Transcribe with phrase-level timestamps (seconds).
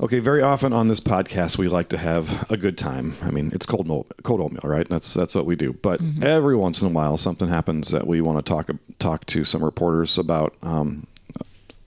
[0.00, 3.16] Okay, very often on this podcast we like to have a good time.
[3.20, 3.86] I mean, it's cold
[4.22, 4.88] cold oatmeal, right?
[4.88, 5.74] That's that's what we do.
[5.74, 9.44] But every once in a while, something happens that we want to talk talk to
[9.44, 11.06] some reporters about um,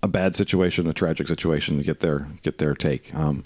[0.04, 3.16] a bad situation, a tragic situation, to get their get their take.
[3.16, 3.44] Um,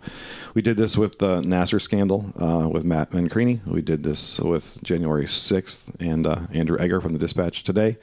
[0.54, 3.66] we did this with the Nassar scandal uh, with Matt Mencarini.
[3.66, 7.98] We did this with January sixth and uh, Andrew Egger from the Dispatch today.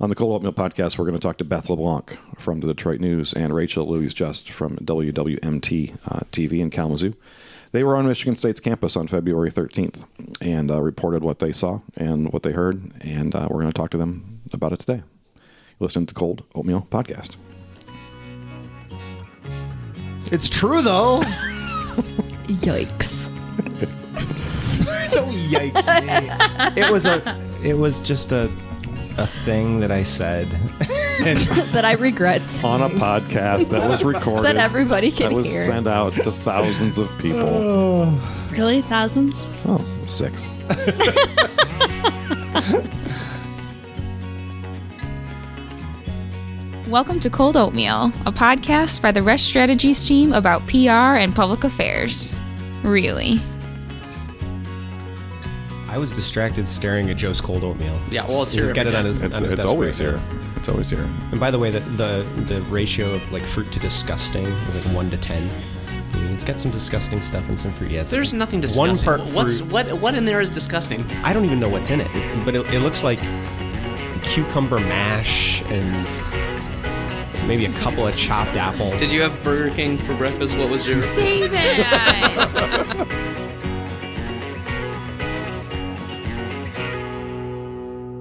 [0.00, 3.00] On the Cold Oatmeal podcast, we're going to talk to Beth LeBlanc from the Detroit
[3.00, 7.12] News and Rachel Louise Just from WWMT uh, TV in Kalamazoo.
[7.72, 10.06] They were on Michigan State's campus on February 13th
[10.40, 13.78] and uh, reported what they saw and what they heard, and uh, we're going to
[13.78, 15.02] talk to them about it today.
[15.80, 17.36] Listen to the Cold Oatmeal podcast.
[20.32, 21.20] It's true though.
[22.46, 23.28] Yikes.
[25.10, 26.80] Don't yikes me.
[26.80, 27.20] It was a.
[27.62, 28.50] It was just a,
[29.18, 30.48] a thing that I said.
[31.20, 32.42] that I regret.
[32.64, 35.62] On a podcast that was recorded, That everybody can that was hear.
[35.62, 37.42] sent out to thousands of people.
[37.44, 38.48] Oh.
[38.52, 38.80] Really?
[38.82, 39.48] Thousands?
[39.66, 40.48] Oh, six.
[46.88, 51.62] Welcome to Cold Oatmeal, a podcast by the Resch Strategies team about PR and public
[51.64, 52.34] affairs.
[52.82, 53.40] Really.
[55.90, 57.98] I was distracted staring at Joe's cold oatmeal.
[58.10, 59.22] Yeah, well, it's He's here got it on his.
[59.22, 60.18] It's, on his it's always right here.
[60.18, 60.40] now.
[60.56, 61.08] It's always here.
[61.32, 64.94] And by the way, the, the the ratio of like fruit to disgusting is like
[64.94, 65.50] one to ten.
[66.32, 67.90] It's got some disgusting stuff and some fruit.
[67.90, 69.08] Yeah, There's like nothing disgusting.
[69.10, 69.72] One part What's fruit.
[69.72, 69.92] what?
[69.94, 71.04] What in there is disgusting?
[71.24, 72.08] I don't even know what's in it,
[72.44, 73.18] but it, it looks like
[74.22, 78.96] cucumber mash and maybe a couple of chopped apples.
[79.00, 80.56] Did you have Burger King for breakfast?
[80.56, 80.96] What was your?
[80.96, 83.36] Say that!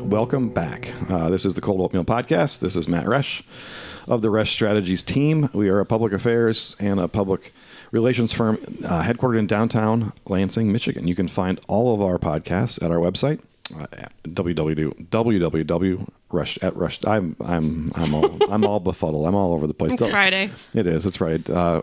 [0.10, 0.92] Welcome back.
[1.08, 2.62] Uh, this is the Cold Oatmeal Podcast.
[2.62, 3.44] This is Matt Resch
[4.08, 5.52] of the Resch Strategies team.
[5.54, 7.54] We are a public affairs and a public
[7.92, 11.08] relations firm uh, headquartered in downtown Lansing, Michigan.
[11.08, 13.40] You can find all of our podcasts at our website.
[13.72, 13.86] Uh,
[14.28, 19.26] www www.rush at rush I'm I'm I'm all I'm all befuddled.
[19.26, 19.94] I'm all over the place.
[19.94, 20.52] It's Friday.
[20.74, 21.06] It is.
[21.06, 21.48] It's right.
[21.50, 21.82] Uh,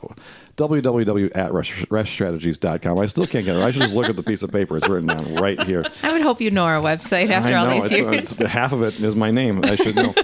[0.56, 2.98] www at rush, rushstrategies.com.
[2.98, 3.62] I still can't get it.
[3.62, 4.78] I should just look at the piece of paper.
[4.78, 5.84] It's written down right here.
[6.02, 8.32] I would hope you know our website after I all know, these it's, years.
[8.32, 9.62] it's- half of it is my name.
[9.62, 10.14] I should know.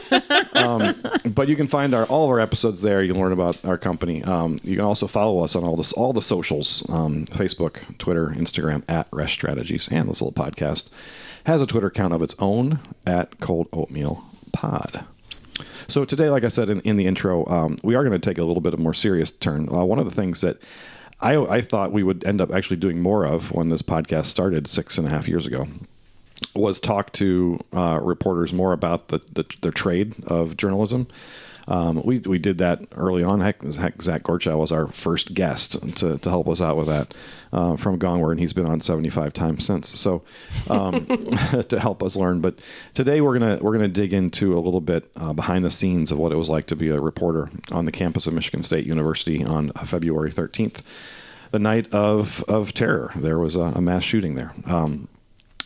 [0.55, 0.95] um,
[1.35, 3.03] but you can find our all of our episodes there.
[3.03, 4.25] You can learn about our company.
[4.25, 8.29] Um, you can also follow us on all this all the socials: um, Facebook, Twitter,
[8.29, 10.89] Instagram at Resch Strategies, and this little podcast
[11.45, 15.05] has a Twitter account of its own at Cold Oatmeal Pod.
[15.89, 18.39] So today, like I said in, in the intro, um, we are going to take
[18.39, 19.69] a little bit of more serious turn.
[19.69, 20.59] Uh, one of the things that
[21.21, 24.67] I, I thought we would end up actually doing more of when this podcast started
[24.67, 25.67] six and a half years ago
[26.55, 31.07] was talk to uh, reporters more about the, the their trade of journalism.
[31.69, 33.41] Um, we we did that early on.
[33.41, 37.15] Heck, heck, Zach Gorchow was our first guest to, to help us out with that
[37.53, 39.89] uh, from Gongwer, and he's been on seventy five times since.
[39.99, 40.23] So
[40.69, 41.07] um,
[41.69, 42.41] to help us learn.
[42.41, 42.59] But
[42.95, 46.19] today we're gonna we're gonna dig into a little bit uh, behind the scenes of
[46.19, 49.45] what it was like to be a reporter on the campus of Michigan State University
[49.45, 50.83] on February thirteenth,
[51.51, 53.13] the night of of terror.
[53.15, 54.53] There was a, a mass shooting there.
[54.67, 55.09] Um,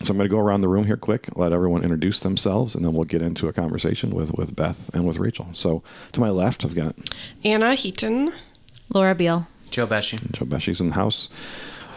[0.02, 2.84] so I'm going to go around the room here quick, let everyone introduce themselves, and
[2.84, 5.48] then we'll get into a conversation with, with Beth and with Rachel.
[5.52, 6.96] So to my left, I've got
[7.44, 8.32] Anna Heaton.
[8.92, 9.48] Laura Beal.
[9.70, 10.30] Joe Pesci.
[10.32, 11.28] Joe Beshy's in the house.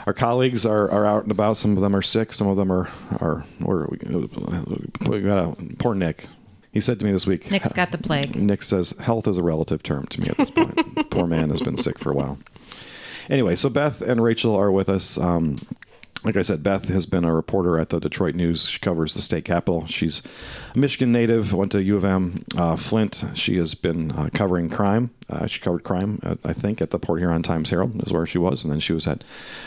[0.08, 1.58] Our colleagues are, are out and about.
[1.58, 2.34] Some of them are sick.
[2.34, 2.90] Some of them are
[3.20, 3.46] are.
[3.64, 4.00] Or we,
[5.08, 6.26] we got a poor Nick.
[6.72, 7.50] He said to me this week.
[7.52, 8.36] Nick's got the plague.
[8.36, 11.10] Nick says health is a relative term to me at this point.
[11.10, 12.38] Poor man has been sick for a while.
[13.28, 15.18] Anyway, so Beth and Rachel are with us.
[15.18, 15.58] Um,
[16.24, 18.68] like I said, Beth has been a reporter at the Detroit News.
[18.68, 19.86] She covers the state capitol.
[19.86, 20.22] She's
[20.76, 23.24] a Michigan native, went to U of M, uh, Flint.
[23.36, 25.12] She has been uh, covering crime.
[25.30, 28.26] Uh, she covered crime, at, I think, at the Port Huron Times Herald, is where
[28.26, 28.64] she was.
[28.64, 29.24] And then she was at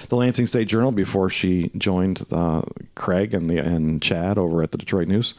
[0.08, 2.62] the Lansing State Journal before she joined uh,
[2.94, 5.34] Craig and, the, and Chad over at the Detroit News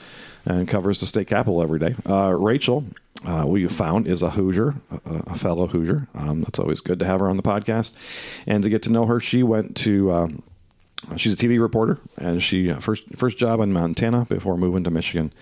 [0.45, 1.95] and covers the state capitol every day.
[2.09, 2.85] Uh, Rachel,
[3.25, 4.75] uh, we found is a Hoosier,
[5.05, 6.07] a, a fellow Hoosier.
[6.15, 7.93] Um, it's always good to have her on the podcast
[8.47, 9.19] and to get to know her.
[9.19, 10.11] She went to.
[10.11, 10.43] Um,
[11.17, 14.91] she's a TV reporter, and she uh, first first job in Montana before moving to
[14.91, 15.33] Michigan,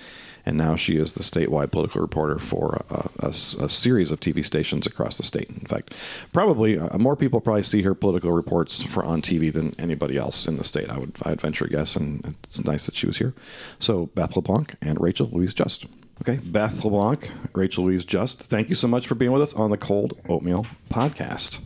[0.45, 2.83] and now she is the statewide political reporter for
[3.19, 5.49] a series of TV stations across the state.
[5.49, 5.93] In fact,
[6.33, 10.47] probably uh, more people probably see her political reports for on TV than anybody else
[10.47, 10.89] in the state.
[10.89, 13.33] I would I'd venture a guess, and it's nice that she was here.
[13.79, 15.85] So Beth LeBlanc and Rachel Louise Just.
[16.21, 18.43] Okay, Beth LeBlanc, Rachel Louise Just.
[18.43, 21.61] Thank you so much for being with us on the Cold Oatmeal podcast.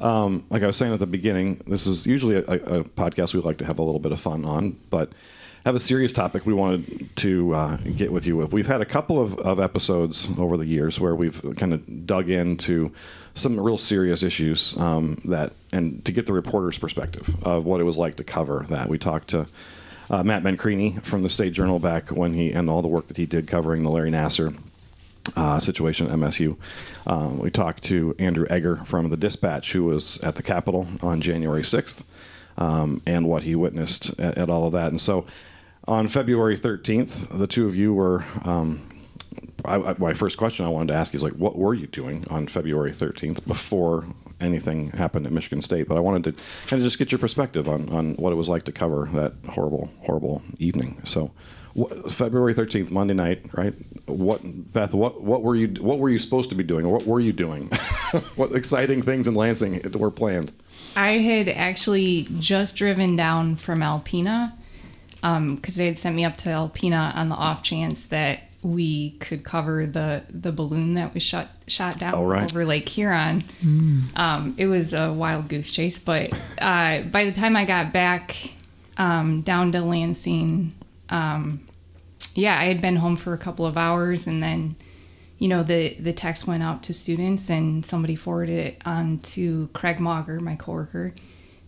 [0.00, 3.40] Um, like I was saying at the beginning, this is usually a, a, podcast we
[3.40, 5.10] like to have a little bit of fun on, but
[5.66, 8.38] have a serious topic we wanted to uh, get with you.
[8.38, 12.30] We've had a couple of, of episodes over the years where we've kind of dug
[12.30, 12.92] into
[13.34, 17.84] some real serious issues um, that, and to get the reporter's perspective of what it
[17.84, 18.88] was like to cover that.
[18.88, 19.46] We talked to
[20.08, 23.18] uh, Matt Mencarini from the State Journal back when he, and all the work that
[23.18, 24.56] he did covering the Larry Nassar
[25.36, 26.56] uh, situation at MSU.
[27.06, 31.20] Um, we talked to Andrew Egger from the Dispatch, who was at the Capitol on
[31.20, 32.02] January 6th,
[32.58, 34.88] um, and what he witnessed at, at, all of that.
[34.88, 35.26] And so
[35.86, 38.24] on February 13th, the two of you were.
[38.44, 38.86] Um,
[39.64, 42.26] I, I, my first question I wanted to ask is like, what were you doing
[42.30, 44.06] on February 13th before
[44.40, 45.86] anything happened at Michigan State?
[45.86, 48.48] But I wanted to kind of just get your perspective on, on what it was
[48.48, 51.00] like to cover that horrible, horrible evening.
[51.04, 51.30] So,
[52.10, 53.74] February thirteenth, Monday night, right?
[54.06, 54.40] What
[54.72, 54.94] Beth?
[54.94, 56.88] What what were you what were you supposed to be doing?
[56.88, 57.68] What were you doing?
[58.36, 60.52] what exciting things in Lansing were planned?
[60.96, 64.52] I had actually just driven down from Alpena
[65.14, 69.10] because um, they had sent me up to Alpena on the off chance that we
[69.20, 72.44] could cover the the balloon that was shot shot down right.
[72.44, 73.44] over Lake Huron.
[73.62, 74.18] Mm.
[74.18, 78.36] Um, it was a wild goose chase, but uh, by the time I got back
[78.96, 80.74] um, down to Lansing
[81.10, 81.66] um,
[82.34, 84.76] yeah, I had been home for a couple of hours, and then,
[85.38, 89.68] you know, the the text went out to students, and somebody forwarded it on to
[89.72, 91.14] Craig Mauger, my coworker,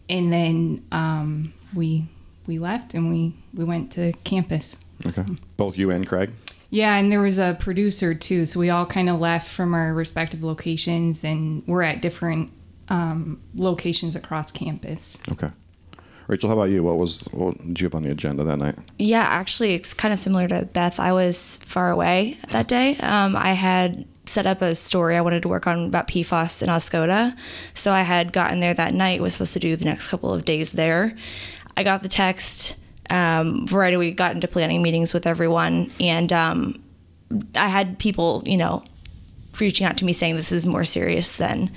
[0.08, 2.06] and then um, we
[2.46, 4.76] we left and we we went to campus.
[5.04, 5.24] Okay,
[5.56, 6.30] both you and Craig.
[6.70, 9.92] Yeah, and there was a producer too, so we all kind of left from our
[9.92, 12.50] respective locations, and we're at different
[12.88, 15.20] um, locations across campus.
[15.30, 15.50] Okay.
[16.28, 16.82] Rachel, how about you?
[16.82, 18.76] What was what did you have on the agenda that night?
[18.98, 21.00] Yeah, actually, it's kind of similar to Beth.
[21.00, 22.96] I was far away that day.
[22.98, 26.68] Um, I had set up a story I wanted to work on about PFAS in
[26.68, 27.36] Oscoda,
[27.74, 29.20] so I had gotten there that night.
[29.20, 31.16] Was supposed to do the next couple of days there.
[31.76, 32.76] I got the text
[33.10, 34.10] um, right away.
[34.12, 36.82] Got into planning meetings with everyone, and um,
[37.54, 38.84] I had people, you know,
[39.60, 41.70] reaching out to me saying this is more serious than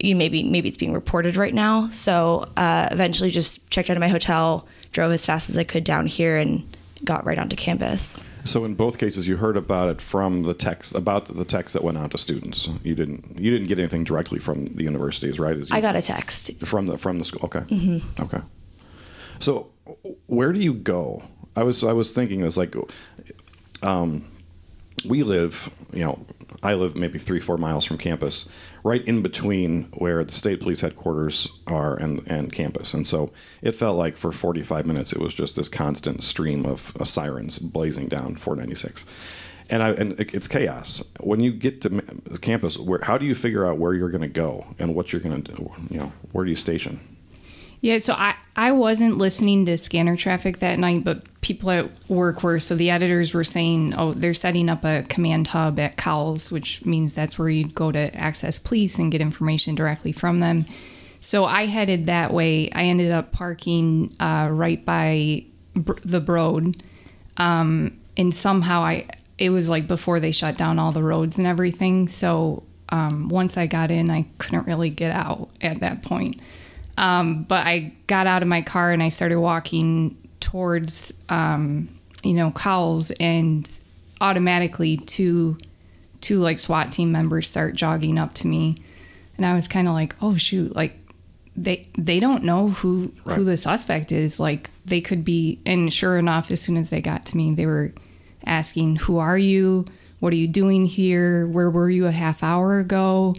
[0.00, 1.88] you maybe maybe it's being reported right now.
[1.90, 5.84] So uh, eventually, just checked out of my hotel, drove as fast as I could
[5.84, 6.68] down here, and
[7.04, 8.24] got right onto campus.
[8.44, 11.84] So in both cases, you heard about it from the text about the text that
[11.84, 12.68] went out to students.
[12.82, 15.56] You didn't you didn't get anything directly from the universities, right?
[15.70, 17.42] I got a text from the from the school.
[17.44, 17.60] Okay.
[17.60, 18.22] Mm-hmm.
[18.22, 18.40] Okay.
[19.38, 19.70] So
[20.26, 21.22] where do you go?
[21.56, 22.74] I was I was thinking this like,
[23.82, 24.24] um,
[25.04, 26.24] we live you know
[26.62, 28.48] I live maybe three four miles from campus
[28.84, 32.94] right in between where the state police headquarters are and, and campus.
[32.94, 33.32] And so
[33.62, 38.08] it felt like for 45 minutes it was just this constant stream of, sirens blazing
[38.08, 39.04] down 496.
[39.70, 41.10] And, I, and it's chaos.
[41.20, 42.02] When you get to
[42.40, 45.20] campus, where how do you figure out where you're going to go and what you're
[45.20, 45.72] going to do?
[45.90, 47.17] You know, where do you station?
[47.80, 52.42] Yeah, so I, I wasn't listening to scanner traffic that night, but people at work
[52.42, 52.58] were.
[52.58, 56.84] So the editors were saying, oh, they're setting up a command hub at Cowles, which
[56.84, 60.66] means that's where you'd go to access police and get information directly from them.
[61.20, 62.70] So I headed that way.
[62.72, 65.44] I ended up parking uh, right by
[65.74, 66.76] br- the Broad.
[67.36, 69.06] Um, and somehow I,
[69.38, 72.08] it was like before they shut down all the roads and everything.
[72.08, 76.40] So um, once I got in, I couldn't really get out at that point.
[76.98, 81.88] Um, but I got out of my car and I started walking towards, um,
[82.24, 83.70] you know, Cowles, and
[84.20, 85.56] automatically two,
[86.20, 88.82] two like SWAT team members start jogging up to me,
[89.36, 90.98] and I was kind of like, oh shoot, like
[91.56, 93.36] they they don't know who right.
[93.36, 94.40] who the suspect is.
[94.40, 97.66] Like they could be, and sure enough, as soon as they got to me, they
[97.66, 97.92] were
[98.44, 99.84] asking, "Who are you?
[100.18, 101.46] What are you doing here?
[101.46, 103.36] Where were you a half hour ago?"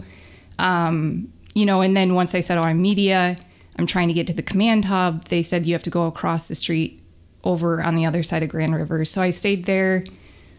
[0.58, 3.36] Um, you know, and then once I said, "Oh, I'm media,"
[3.80, 5.24] I'm trying to get to the command hub.
[5.24, 7.02] They said you have to go across the street
[7.44, 9.06] over on the other side of Grand River.
[9.06, 10.04] So I stayed there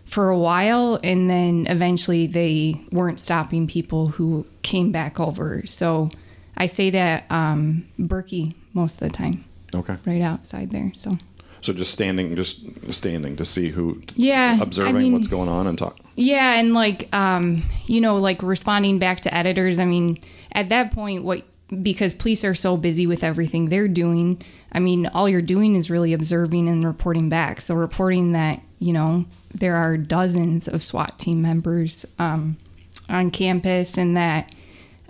[0.05, 5.61] for a while and then eventually they weren't stopping people who came back over.
[5.67, 6.09] So
[6.57, 9.45] I stayed at um, Berkey most of the time.
[9.75, 9.97] Okay.
[10.03, 10.91] Right outside there.
[10.95, 11.11] So
[11.61, 12.59] so just standing just
[12.91, 16.73] standing to see who yeah observing I mean, what's going on and talk yeah and
[16.73, 20.17] like um you know like responding back to editors i mean
[20.53, 21.43] at that point what
[21.81, 24.41] because police are so busy with everything they're doing.
[24.71, 27.61] I mean, all you're doing is really observing and reporting back.
[27.61, 32.57] So, reporting that, you know, there are dozens of SWAT team members um,
[33.09, 34.53] on campus and that,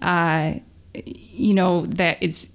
[0.02, 0.56] uh,
[0.94, 2.50] you know, that it's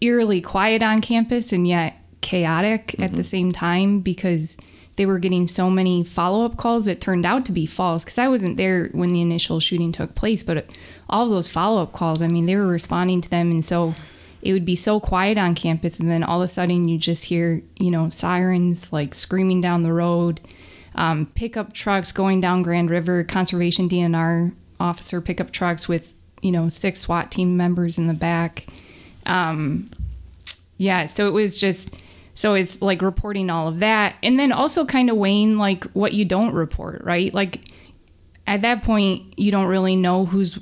[0.00, 3.02] eerily quiet on campus and yet chaotic mm-hmm.
[3.02, 4.56] at the same time because
[4.96, 8.18] they were getting so many follow up calls that turned out to be false because
[8.18, 10.76] I wasn't there when the initial shooting took place, but
[11.08, 13.50] all those follow up calls, I mean, they were responding to them.
[13.50, 13.94] And so
[14.42, 17.26] it would be so quiet on campus, and then all of a sudden you just
[17.26, 20.40] hear, you know, sirens like screaming down the road,
[20.94, 26.68] um, pickup trucks going down Grand River, conservation DNR officer pickup trucks with, you know,
[26.68, 28.66] six SWAT team members in the back.
[29.26, 29.90] Um,
[30.76, 32.02] yeah, so it was just
[32.34, 36.12] so it's like reporting all of that and then also kind of weighing like what
[36.12, 37.32] you don't report, right?
[37.32, 37.60] Like
[38.46, 40.58] at that point you don't really know who's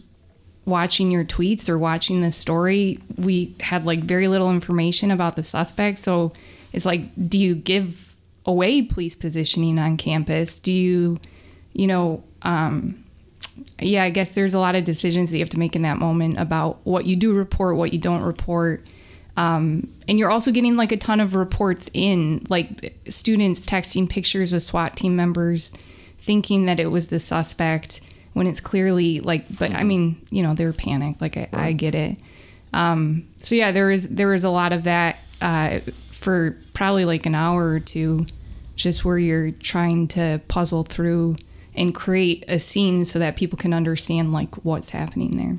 [0.64, 2.98] watching your tweets or watching the story.
[3.16, 6.32] We had like very little information about the suspect, so
[6.72, 10.58] it's like do you give away police positioning on campus?
[10.58, 11.18] Do you
[11.72, 13.04] you know um
[13.78, 15.98] yeah, I guess there's a lot of decisions that you have to make in that
[15.98, 18.88] moment about what you do report, what you don't report.
[19.36, 24.52] Um, and you're also getting like a ton of reports in, like students texting pictures
[24.52, 25.70] of SWAT team members
[26.18, 28.00] thinking that it was the suspect
[28.32, 31.20] when it's clearly like, but I mean, you know, they're panicked.
[31.20, 32.18] Like, I, I get it.
[32.72, 35.80] Um, so yeah, there is there is a lot of that uh,
[36.12, 38.26] for probably like an hour or two,
[38.76, 41.36] just where you're trying to puzzle through
[41.74, 45.56] and create a scene so that people can understand like what's happening there.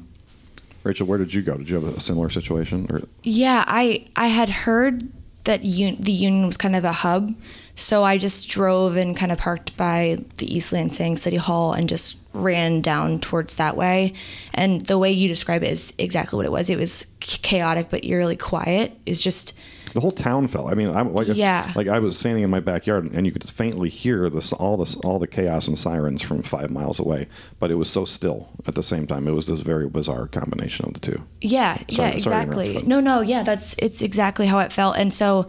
[0.83, 1.57] Rachel, where did you go?
[1.57, 2.87] Did you have a similar situation?
[2.89, 5.03] Or Yeah, I I had heard
[5.43, 7.33] that un- the union was kind of a hub,
[7.75, 11.89] so I just drove and kind of parked by the East Lansing City Hall and
[11.89, 14.13] just ran down towards that way.
[14.53, 16.69] And the way you describe it is exactly what it was.
[16.69, 18.97] It was chaotic but eerily quiet.
[19.05, 19.53] It's just
[19.93, 20.67] the whole town fell.
[20.67, 21.71] I mean, I'm like, Yeah.
[21.75, 24.95] like I was standing in my backyard, and you could faintly hear this all this
[24.95, 27.27] all the chaos and sirens from five miles away.
[27.59, 29.27] But it was so still at the same time.
[29.27, 31.21] It was this very bizarre combination of the two.
[31.41, 32.81] Yeah, Sorry- yeah, exactly.
[32.85, 34.97] no, no, yeah, that's it's exactly how it felt.
[34.97, 35.47] And so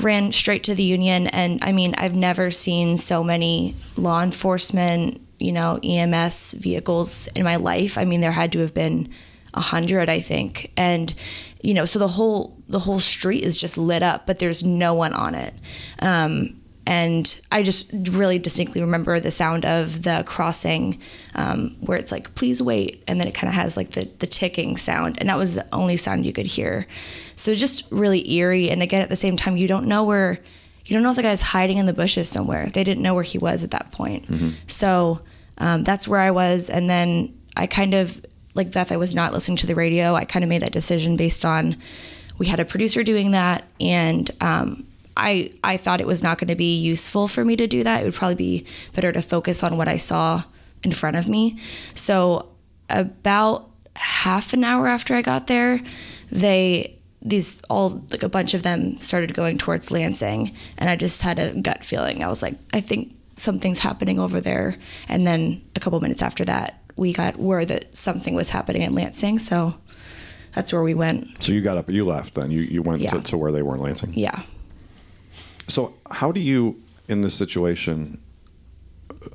[0.00, 5.20] ran straight to the union and I mean, I've never seen so many law enforcement,
[5.38, 7.98] you know, EMS vehicles in my life.
[7.98, 9.10] I mean, there had to have been
[9.54, 10.72] a hundred, I think.
[10.78, 11.12] And
[11.62, 14.94] you know, so the whole the whole street is just lit up, but there's no
[14.94, 15.54] one on it.
[16.00, 20.98] Um, and I just really distinctly remember the sound of the crossing
[21.36, 23.04] um, where it's like, please wait.
[23.06, 25.18] And then it kind of has like the, the ticking sound.
[25.20, 26.88] And that was the only sound you could hear.
[27.36, 28.68] So just really eerie.
[28.68, 30.40] And again, at the same time, you don't know where,
[30.84, 32.68] you don't know if the guy's hiding in the bushes somewhere.
[32.68, 34.26] They didn't know where he was at that point.
[34.66, 35.20] So
[35.58, 36.68] um, that's where I was.
[36.68, 40.14] And then I kind of, like Beth, I was not listening to the radio.
[40.14, 41.76] I kind of made that decision based on
[42.38, 46.48] we had a producer doing that and um, I, I thought it was not going
[46.48, 48.02] to be useful for me to do that.
[48.02, 50.42] It would probably be better to focus on what I saw
[50.82, 51.58] in front of me.
[51.94, 52.48] So
[52.88, 55.80] about half an hour after I got there,
[56.30, 61.22] they these all like a bunch of them started going towards Lansing, and I just
[61.22, 62.24] had a gut feeling.
[62.24, 64.74] I was like, I think something's happening over there.
[65.08, 68.94] And then a couple minutes after that, we got word that something was happening in
[68.94, 69.40] Lansing.
[69.40, 69.74] So
[70.54, 71.42] that's where we went.
[71.42, 72.34] So you got up, you left.
[72.34, 73.10] Then you you went Yeah.
[73.10, 74.12] to, to where they were in Lansing.
[74.14, 74.42] Yeah.
[75.68, 78.20] So how do you, in this situation,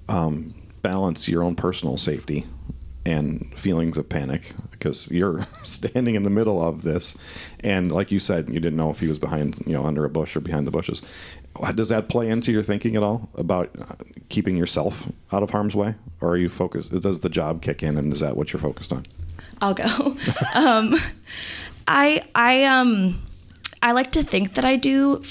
[0.08, 2.46] um, balance your own personal safety
[3.06, 7.18] and feelings of panic because you're standing in the middle of this,
[7.62, 10.10] and like you said, you didn't know if he was behind, you know, under a
[10.10, 11.02] bush or behind the bushes.
[11.76, 13.96] Does that play into your thinking at all about uh,
[14.30, 16.98] keeping yourself out of harm's way, or are you focused?
[17.02, 19.06] Does the job kick in, and is that what you're focused on?
[19.62, 19.86] I'll go.
[20.54, 20.96] um,
[21.88, 23.22] I I um
[23.82, 25.24] I like to think that I do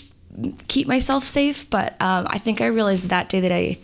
[0.69, 3.79] keep myself safe, but um, I think I realized that day that I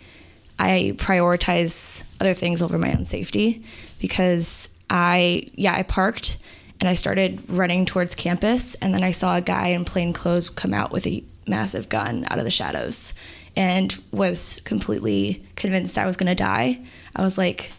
[0.59, 3.63] I prioritize other things over my own safety
[3.99, 6.37] because I yeah I parked
[6.79, 10.49] and I started running towards campus and then I saw a guy in plain clothes
[10.49, 13.13] come out with a massive gun out of the shadows
[13.55, 16.79] and was completely convinced I was going to die.
[17.15, 17.71] I was like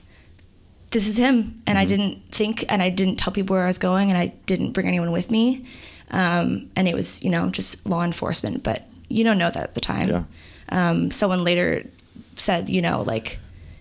[0.90, 1.60] this is him.
[1.66, 4.26] And i didn't think and i didn't tell people where i was going and i
[4.46, 5.66] didn't bring anyone with me.
[6.10, 9.74] Um, and it was you know just law enforcement but you don't know that at
[9.74, 10.08] the time.
[10.08, 10.22] Yeah.
[10.68, 11.84] um, someone later
[12.36, 13.38] said you know like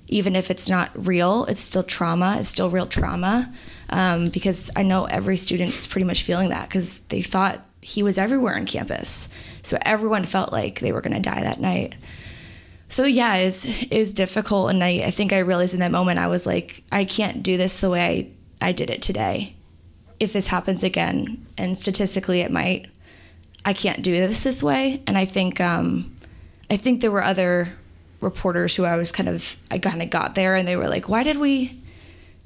[0.07, 3.53] even if it's not real it's still trauma it's still real trauma.
[3.89, 8.17] Um, because i know every student's pretty much feeling that because they thought he was
[8.17, 9.29] everywhere on campus
[9.61, 11.95] so everyone felt like they were going to die that night
[12.93, 16.27] so yeah, it's is difficult, and I, I think I realized in that moment I
[16.27, 19.55] was like, I can't do this the way I, I did it today.
[20.19, 22.85] If this happens again, and statistically it might,
[23.65, 25.01] I can't do this this way.
[25.07, 26.15] And I think um,
[26.69, 27.69] I think there were other
[28.21, 31.09] reporters who I was kind of I kind of got there, and they were like,
[31.09, 31.81] why did we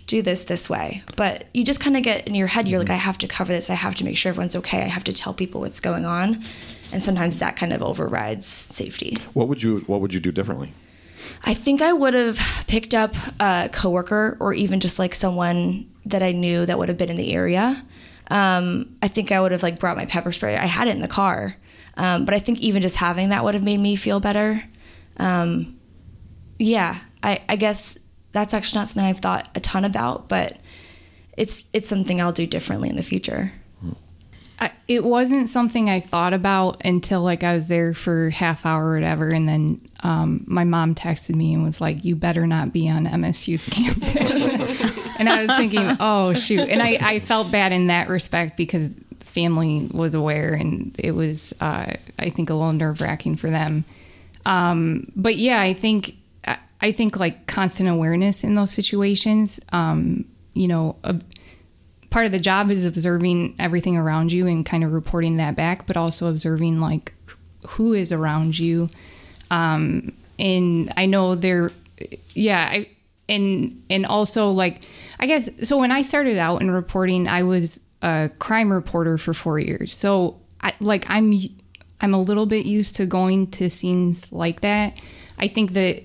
[0.07, 1.03] do this this way?
[1.15, 3.51] But you just kind of get in your head, you're like, I have to cover
[3.53, 3.69] this.
[3.69, 4.81] I have to make sure everyone's okay.
[4.81, 6.41] I have to tell people what's going on.
[6.91, 9.17] And sometimes that kind of overrides safety.
[9.33, 10.73] What would you What would you do differently?
[11.43, 16.23] I think I would have picked up a coworker or even just like someone that
[16.23, 17.83] I knew that would have been in the area.
[18.29, 20.57] um, I think I would have like brought my pepper spray.
[20.57, 21.57] I had it in the car,
[21.95, 24.63] um, but I think even just having that would have made me feel better.
[25.17, 25.77] Um,
[26.59, 27.97] yeah, I, I guess
[28.31, 30.57] that's actually not something I've thought a ton about, but
[31.35, 33.53] it's it's something I'll do differently in the future.
[34.59, 38.89] I, it wasn't something I thought about until like I was there for half hour
[38.89, 42.73] or whatever, and then um, my mom texted me and was like, "You better not
[42.73, 47.71] be on MSU's campus." and I was thinking, "Oh shoot!" And I, I felt bad
[47.71, 52.73] in that respect because family was aware, and it was uh, I think a little
[52.73, 53.85] nerve wracking for them.
[54.43, 56.15] Um, but yeah, I think
[56.81, 59.59] I- think like constant awareness in those situations.
[59.71, 61.23] Um, you know, ob-
[62.09, 65.85] part of the job is observing everything around you and kind of reporting that back,
[65.85, 67.13] but also observing like
[67.67, 68.87] who is around you.
[69.51, 71.71] Um, and I know there,
[72.33, 72.89] yeah, I,
[73.29, 74.83] and and also like
[75.19, 75.77] I guess so.
[75.77, 79.91] When I started out in reporting, I was a crime reporter for four years.
[79.93, 81.33] So I like I'm
[81.99, 85.01] I'm a little bit used to going to scenes like that.
[85.39, 86.03] I think that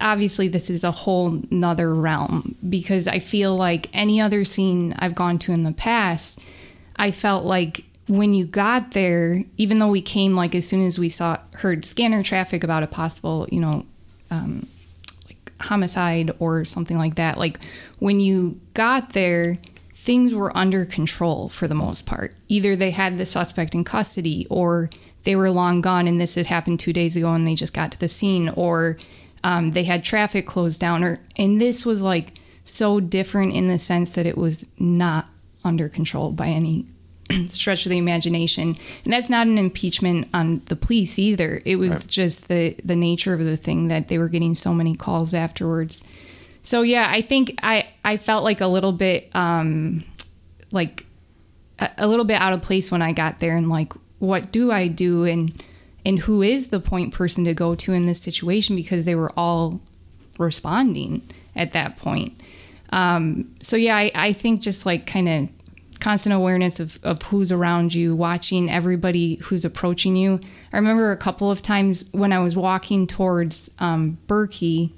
[0.00, 5.14] obviously this is a whole nother realm because I feel like any other scene I've
[5.14, 6.40] gone to in the past,
[6.96, 10.98] I felt like when you got there, even though we came like as soon as
[10.98, 13.84] we saw heard scanner traffic about a possible, you know,
[14.30, 14.66] um,
[15.26, 17.60] like homicide or something like that, like
[17.98, 19.58] when you got there,
[19.94, 22.34] things were under control for the most part.
[22.48, 24.88] Either they had the suspect in custody or
[25.24, 27.90] they were long gone and this had happened two days ago and they just got
[27.90, 28.96] to the scene or
[29.46, 32.32] um, they had traffic closed down or and this was like
[32.64, 35.30] so different in the sense that it was not
[35.64, 36.84] under control by any
[37.46, 38.76] stretch of the imagination.
[39.04, 41.62] And that's not an impeachment on the police either.
[41.64, 44.96] It was just the the nature of the thing that they were getting so many
[44.96, 46.02] calls afterwards.
[46.62, 50.02] So yeah i think i i felt like a little bit um
[50.72, 51.06] like
[51.78, 54.72] a, a little bit out of place when i got there and like what do
[54.72, 55.24] i do?
[55.24, 55.62] And
[56.06, 59.32] and who is the point person to go to in this situation because they were
[59.36, 59.80] all
[60.38, 61.22] responding
[61.54, 62.40] at that point
[62.90, 65.48] um so yeah i, I think just like kind of
[66.00, 70.40] constant awareness of, of who's around you, watching everybody who's approaching you.
[70.72, 74.92] I remember a couple of times when I was walking towards um, Berkey,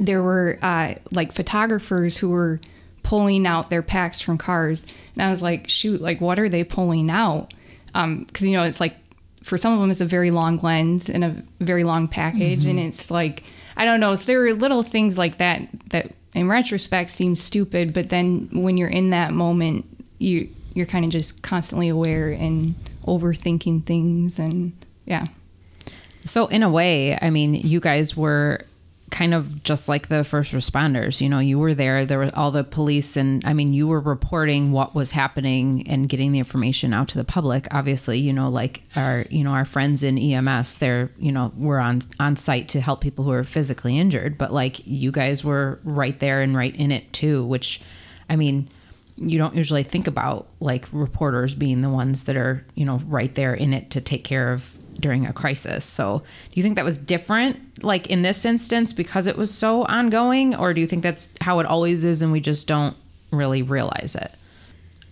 [0.00, 2.60] there were uh, like photographers who were
[3.02, 4.86] pulling out their packs from cars.
[5.14, 7.54] And I was like, shoot, like, what are they pulling out?
[7.92, 8.96] Because, you know, it's like,
[9.42, 12.66] for some of them, it's a very long lens and a very long package.
[12.66, 12.88] And mm-hmm.
[12.88, 13.44] it's like,
[13.76, 14.14] I don't know.
[14.14, 17.92] So there are little things like that that in retrospect seem stupid.
[17.92, 19.86] But then when you're in that moment,
[20.18, 22.74] you, you're kind of just constantly aware and
[23.06, 24.38] overthinking things.
[24.38, 24.72] And
[25.04, 25.24] yeah.
[26.24, 28.60] So in a way, I mean, you guys were
[29.12, 31.20] kind of just like the first responders.
[31.20, 32.04] You know, you were there.
[32.04, 36.08] There were all the police, and I mean, you were reporting what was happening and
[36.08, 37.68] getting the information out to the public.
[37.70, 41.78] Obviously, you know, like our you know our friends in EMS, they're you know we're
[41.78, 45.78] on on site to help people who are physically injured, but like you guys were
[45.84, 47.46] right there and right in it too.
[47.46, 47.80] Which,
[48.28, 48.68] I mean.
[49.18, 53.32] You don't usually think about like reporters being the ones that are, you know, right
[53.34, 55.84] there in it to take care of during a crisis.
[55.84, 59.84] So, do you think that was different, like in this instance, because it was so
[59.84, 62.96] ongoing, or do you think that's how it always is and we just don't
[63.30, 64.32] really realize it?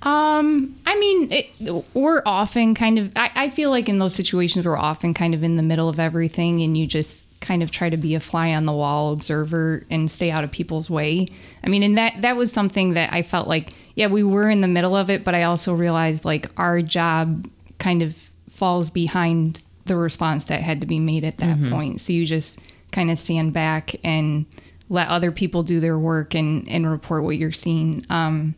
[0.02, 4.64] Um, I mean, it, we're often kind of, I, I feel like in those situations,
[4.64, 7.90] we're often kind of in the middle of everything and you just kind of try
[7.90, 11.26] to be a fly on the wall observer and stay out of people's way.
[11.62, 14.62] I mean, and that, that was something that I felt like, yeah, we were in
[14.62, 17.46] the middle of it, but I also realized like our job
[17.78, 18.14] kind of
[18.48, 22.00] falls behind the response that had to be made at that point.
[22.00, 22.60] So you just
[22.92, 24.46] kind of stand back and
[24.88, 28.04] let other people do their work and, and report what you're seeing.
[28.10, 28.54] Um,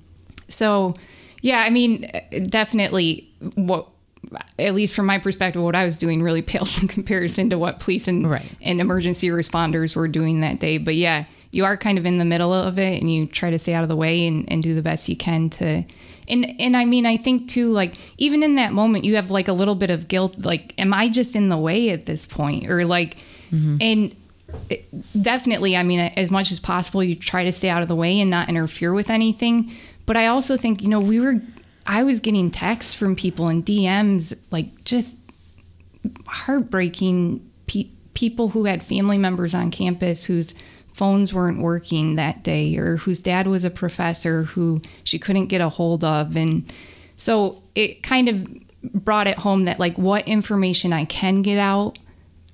[0.48, 0.94] so,
[1.42, 2.10] yeah, I mean,
[2.44, 3.88] definitely what,
[4.58, 7.78] at least from my perspective, what I was doing really pales in comparison to what
[7.78, 8.50] police and, Right.
[8.60, 10.78] and emergency responders were doing that day.
[10.78, 13.58] But yeah, you are kind of in the middle of it and you try to
[13.58, 15.84] stay out of the way and, and do the best you can to,
[16.28, 19.48] and, and I mean, I think too, like, even in that moment, you have like
[19.48, 20.44] a little bit of guilt.
[20.44, 22.70] Like, am I just in the way at this point?
[22.70, 23.16] Or like,
[23.50, 23.76] mm-hmm.
[23.80, 24.16] and
[24.68, 27.96] it- definitely i mean as much as possible you try to stay out of the
[27.96, 29.70] way and not interfere with anything
[30.06, 31.40] but i also think you know we were
[31.86, 35.16] i was getting texts from people and dms like just
[36.26, 40.54] heartbreaking pe- people who had family members on campus whose
[40.92, 45.60] phones weren't working that day or whose dad was a professor who she couldn't get
[45.60, 46.72] a hold of and
[47.16, 48.46] so it kind of
[48.82, 51.98] brought it home that like what information I can get out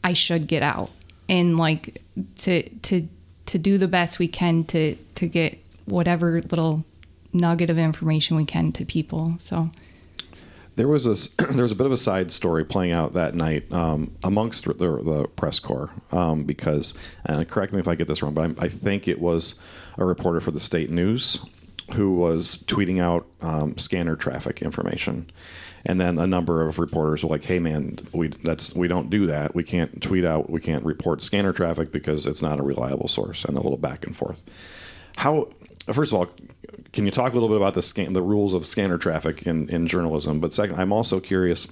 [0.04, 0.90] I should get out
[1.28, 2.00] and like
[2.36, 3.08] to to
[3.46, 6.84] to do the best we can to to get whatever little
[7.32, 9.34] nugget of information we can to people.
[9.38, 9.70] So
[10.78, 13.70] There was a there was a bit of a side story playing out that night
[13.72, 16.94] um, amongst the, the press corps um, because
[17.26, 19.60] and correct me if I get this wrong, but I, I think it was
[19.96, 21.44] a reporter for the state news
[21.94, 25.28] who was tweeting out um, scanner traffic information,
[25.84, 29.26] and then a number of reporters were like, "Hey man, we that's we don't do
[29.26, 29.56] that.
[29.56, 30.48] We can't tweet out.
[30.48, 34.06] We can't report scanner traffic because it's not a reliable source." And a little back
[34.06, 34.44] and forth.
[35.16, 35.48] How
[35.92, 36.28] first of all,
[36.92, 39.68] can you talk a little bit about the scan the rules of scanner traffic in,
[39.68, 40.40] in journalism?
[40.40, 41.68] But second, I'm also curious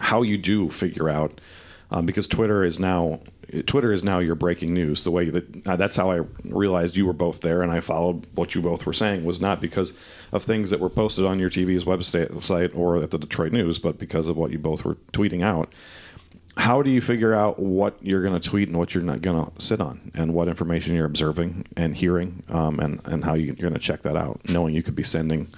[0.00, 1.40] how you do figure out
[1.90, 3.20] um, because Twitter is now
[3.66, 5.04] Twitter is now your breaking news.
[5.04, 8.26] The way that uh, that's how I realized you were both there, and I followed
[8.34, 9.98] what you both were saying was not because
[10.32, 13.98] of things that were posted on your TV's website or at the Detroit News, but
[13.98, 15.72] because of what you both were tweeting out.
[16.56, 19.44] How do you figure out what you're going to tweet and what you're not going
[19.44, 23.46] to sit on, and what information you're observing and hearing, um, and and how you,
[23.46, 25.48] you're going to check that out, knowing you could be sending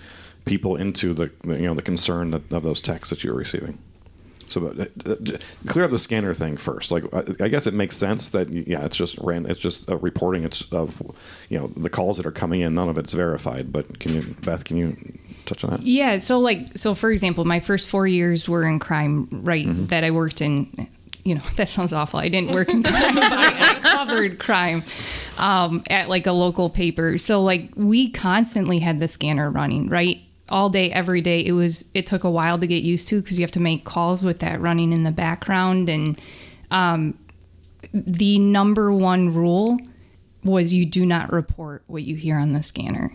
[0.46, 3.78] people into the you know the concern that, of those texts that you're receiving.
[4.48, 5.14] So, uh,
[5.66, 6.92] clear up the scanner thing first.
[6.92, 9.44] Like, I, I guess it makes sense that yeah, it's just ran.
[9.46, 10.44] It's just a reporting.
[10.44, 11.02] It's of
[11.48, 12.74] you know the calls that are coming in.
[12.74, 13.72] None of it's verified.
[13.72, 14.64] But can you, Beth?
[14.64, 14.96] Can you
[15.46, 15.82] touch on that?
[15.82, 16.18] Yeah.
[16.18, 19.66] So, like, so for example, my first four years were in crime, right?
[19.88, 20.88] That I worked in.
[21.24, 22.20] You know, that sounds awful.
[22.20, 24.84] I didn't work in crime, but I, I covered crime
[25.38, 27.18] um, at like a local paper.
[27.18, 30.20] So, like, we constantly had the scanner running, right?
[30.48, 31.44] All day, every day.
[31.44, 31.86] It was.
[31.94, 34.38] It took a while to get used to because you have to make calls with
[34.40, 36.20] that running in the background, and
[36.70, 37.18] um,
[37.92, 39.76] the number one rule
[40.44, 43.12] was you do not report what you hear on the scanner.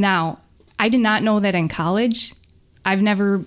[0.00, 0.38] Now,
[0.78, 2.34] I did not know that in college.
[2.84, 3.44] I've never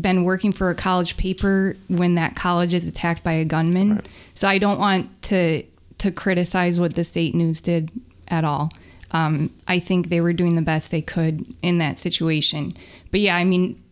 [0.00, 4.02] been working for a college paper when that college is attacked by a gunman.
[4.34, 5.62] So I don't want to
[5.98, 7.90] to criticize what the state news did
[8.28, 8.70] at all.
[9.12, 12.74] Um, I think they were doing the best they could in that situation.
[13.10, 13.82] But yeah, I mean,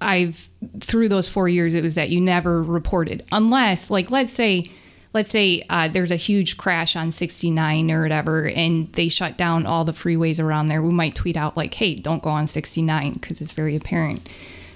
[0.00, 0.50] I've
[0.80, 4.66] through those four years, it was that you never reported unless, like, let's say,
[5.14, 9.64] let's say uh, there's a huge crash on 69 or whatever, and they shut down
[9.64, 10.82] all the freeways around there.
[10.82, 14.28] We might tweet out like, "Hey, don't go on 69" because it's very apparent.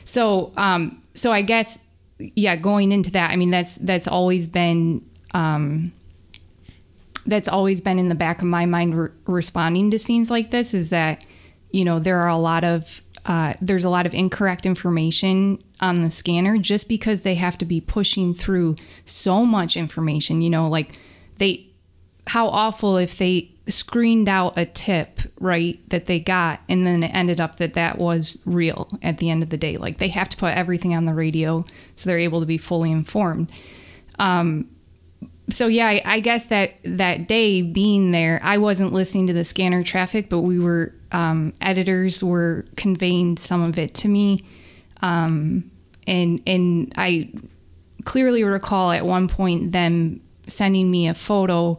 [0.04, 1.80] So, um, so I guess,
[2.18, 5.04] yeah, going into that, I mean, that's that's always been.
[5.34, 5.92] Um,
[7.26, 10.72] that's always been in the back of my mind re- responding to scenes like this
[10.72, 11.26] is that
[11.70, 16.02] you know there are a lot of uh, there's a lot of incorrect information on
[16.02, 20.68] the scanner just because they have to be pushing through so much information you know
[20.68, 20.98] like
[21.36, 21.68] they
[22.26, 27.14] how awful if they screened out a tip right that they got and then it
[27.14, 29.76] ended up that that was real at the end of the day.
[29.76, 31.64] Like they have to put everything on the radio
[31.94, 33.50] so they're able to be fully informed
[35.50, 39.44] so yeah, I, I guess that that day being there, I wasn't listening to the
[39.44, 44.44] scanner traffic, but we were um, editors were conveying some of it to me,
[45.00, 45.70] um,
[46.06, 47.30] and and I
[48.04, 51.78] clearly recall at one point them sending me a photo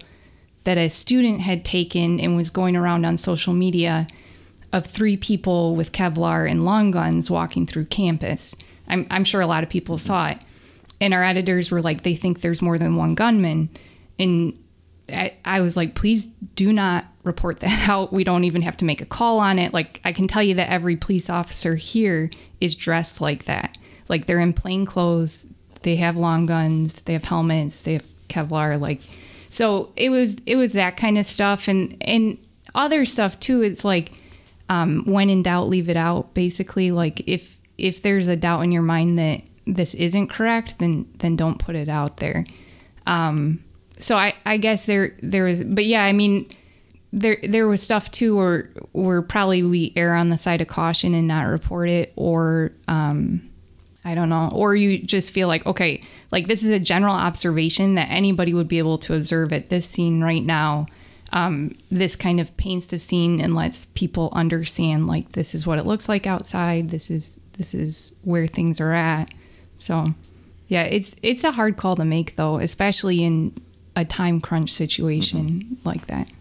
[0.63, 4.07] that a student had taken and was going around on social media
[4.71, 8.55] of three people with Kevlar and long guns walking through campus.
[8.87, 10.45] I'm, I'm sure a lot of people saw it
[11.01, 13.69] and our editors were like they think there's more than one gunman.
[14.17, 14.57] And
[15.07, 18.13] I, I was like please do not report that out.
[18.13, 19.73] We don't even have to make a call on it.
[19.73, 23.77] Like i can tell you that every police officer here is dressed like that.
[24.07, 25.47] Like they're in plain clothes.
[25.81, 27.01] They have long guns.
[27.03, 27.81] They have helmets.
[27.81, 29.01] They have kevlar like
[29.49, 31.67] so it was it was that kind of stuff.
[31.67, 32.37] And and
[32.75, 34.11] other stuff too is like
[34.69, 36.33] um, when in doubt leave it out.
[36.33, 39.41] Basically like if if there's a doubt in your mind that
[39.75, 42.45] this isn't correct then then don't put it out there
[43.07, 43.63] um
[43.99, 46.47] so i i guess there there was but yeah i mean
[47.11, 51.13] there there was stuff too where where probably we err on the side of caution
[51.13, 53.49] and not report it or um
[54.05, 54.49] I don't know.
[54.53, 56.01] Or you just feel like, okay,
[56.31, 59.87] like this is a general observation that anybody would be able to observe at this
[59.87, 60.87] scene right now.
[61.31, 65.77] Um, this kind of paints the scene and lets people understand like this is what
[65.77, 66.89] it looks like outside.
[66.89, 69.29] This is this is where things are at.
[69.79, 70.13] So,
[70.67, 73.55] yeah, it's it's a hard call to make though, especially in
[73.95, 76.31] a time crunch situation like that.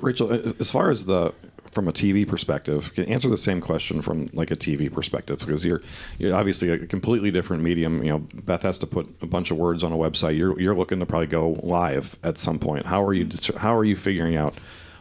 [0.00, 1.32] Rachel, as far as the
[1.70, 5.64] from a TV perspective, can answer the same question from like a TV perspective because
[5.64, 5.80] you're
[6.18, 8.02] you're obviously a completely different medium.
[8.02, 10.36] You know, Beth has to put a bunch of words on a website.
[10.36, 12.86] You're you're looking to probably go live at some point.
[12.86, 14.54] How are you how are you figuring out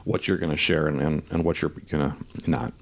[0.04, 2.74] what you're going to share and, and, and what you're going to not?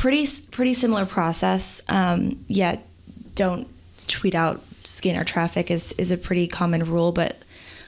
[0.00, 1.82] pretty pretty similar process.
[1.88, 2.76] Um, yeah,
[3.34, 3.68] don't
[4.06, 7.42] tweet out scanner traffic is is a pretty common rule, but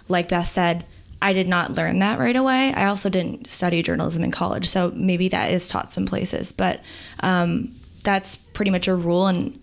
[0.08, 0.84] like Beth said,
[1.20, 2.74] I did not learn that right away.
[2.74, 6.82] I also didn't study journalism in college, so maybe that is taught some places, but
[7.20, 7.72] um,
[8.02, 9.28] that's pretty much a rule.
[9.28, 9.58] And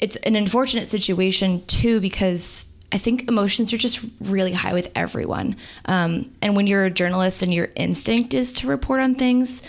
[0.00, 5.56] it's an unfortunate situation too because I think emotions are just really high with everyone.
[5.84, 9.62] Um, and when you're a journalist and your instinct is to report on things,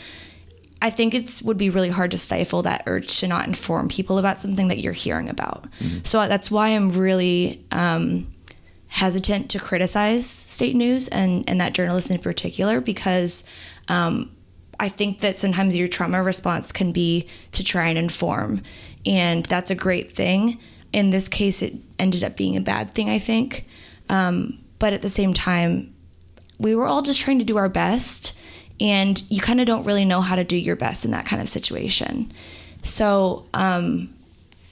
[0.82, 4.18] I think it's would be really hard to stifle that urge to not inform people
[4.18, 5.68] about something that you're hearing about.
[6.04, 8.28] So that's why I'm really um,
[8.88, 13.44] hesitant to criticize state news and, and that journalist in particular because
[13.88, 14.32] um,
[14.80, 18.64] I think that sometimes your trauma response can be to try and inform,
[19.06, 20.58] and that's a great thing.
[20.92, 23.66] In this case, it ended up being a bad thing, I think.
[24.10, 25.94] Um, but at the same time,
[26.60, 28.36] we were all just trying to do our best,
[28.82, 31.42] and you kind of don't really know how to do your best in that kind
[31.42, 32.32] of situation.
[32.82, 34.12] So um,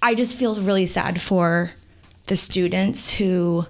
[0.01, 1.71] I just feel really sad for
[2.25, 3.67] the students who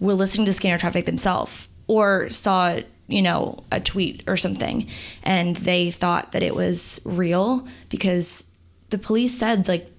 [0.00, 4.86] were listening to scanner traffic themselves or saw you know a tweet or something
[5.22, 8.44] and they thought that it was real because
[8.90, 9.90] the police said like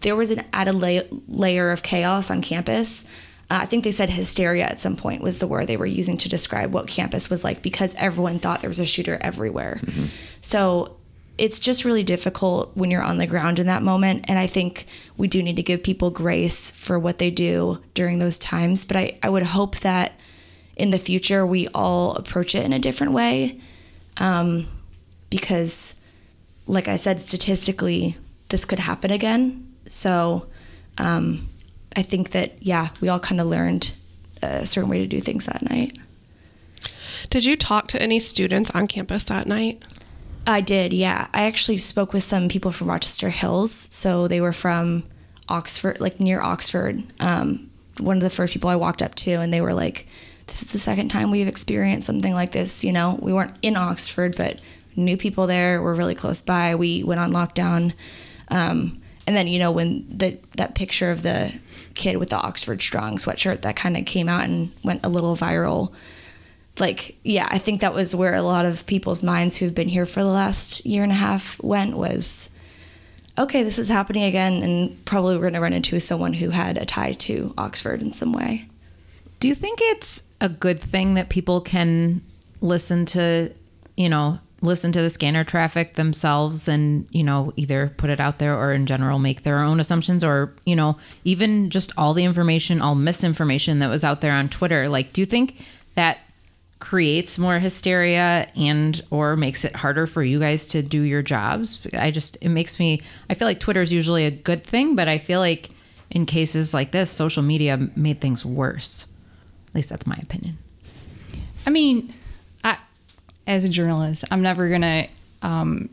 [0.00, 3.04] there was an added la- layer of chaos on campus
[3.50, 6.16] uh, i think they said hysteria at some point was the word they were using
[6.16, 9.80] to describe what campus was like because everyone thought there was a shooter everywhere
[10.40, 10.96] so
[11.38, 14.24] it's just really difficult when you're on the ground in that moment.
[14.28, 18.18] And I think we do need to give people grace for what they do during
[18.18, 18.84] those times.
[18.84, 20.18] But I, I would hope that
[20.76, 23.60] in the future we all approach it in a different way.
[24.16, 24.66] Um,
[25.28, 25.94] because,
[26.66, 28.16] like I said, statistically,
[28.48, 29.74] this could happen again.
[29.86, 30.46] So
[30.96, 31.48] um,
[31.96, 33.94] I think that, yeah, we all kind of learned
[34.42, 35.98] a certain way to do things that night.
[37.30, 39.82] Did you talk to any students on campus that night?
[40.46, 41.26] I did, yeah.
[41.32, 43.88] I actually spoke with some people from Rochester Hills.
[43.90, 45.04] So they were from
[45.48, 47.02] Oxford, like near Oxford.
[47.18, 50.06] Um, one of the first people I walked up to, and they were like,
[50.46, 52.84] This is the second time we've experienced something like this.
[52.84, 54.60] You know, we weren't in Oxford, but
[54.94, 55.82] knew people there.
[55.82, 56.74] We're really close by.
[56.74, 57.94] We went on lockdown.
[58.48, 61.52] Um, and then, you know, when the, that picture of the
[61.94, 65.36] kid with the Oxford Strong sweatshirt that kind of came out and went a little
[65.36, 65.92] viral
[66.78, 70.04] like yeah i think that was where a lot of people's minds who've been here
[70.04, 72.50] for the last year and a half went was
[73.38, 76.76] okay this is happening again and probably we're going to run into someone who had
[76.76, 78.66] a tie to oxford in some way.
[79.40, 82.22] Do you think it's a good thing that people can
[82.60, 83.52] listen to,
[83.96, 88.38] you know, listen to the scanner traffic themselves and, you know, either put it out
[88.38, 92.24] there or in general make their own assumptions or, you know, even just all the
[92.24, 94.88] information, all misinformation that was out there on Twitter?
[94.88, 96.18] Like, do you think that
[96.78, 101.86] creates more hysteria and or makes it harder for you guys to do your jobs?
[101.98, 103.00] I just it makes me
[103.30, 105.70] I feel like Twitter is usually a good thing, but I feel like
[106.10, 109.06] in cases like this, social media made things worse.
[109.68, 110.58] At least that's my opinion.
[111.66, 112.10] I mean,
[113.46, 115.06] as a journalist, I'm never gonna,
[115.42, 115.88] um,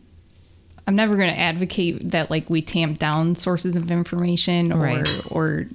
[0.88, 5.22] I'm never gonna advocate that like we tamp down sources of information or, Right.
[5.32, 5.68] or,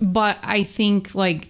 [0.00, 1.48] but I think like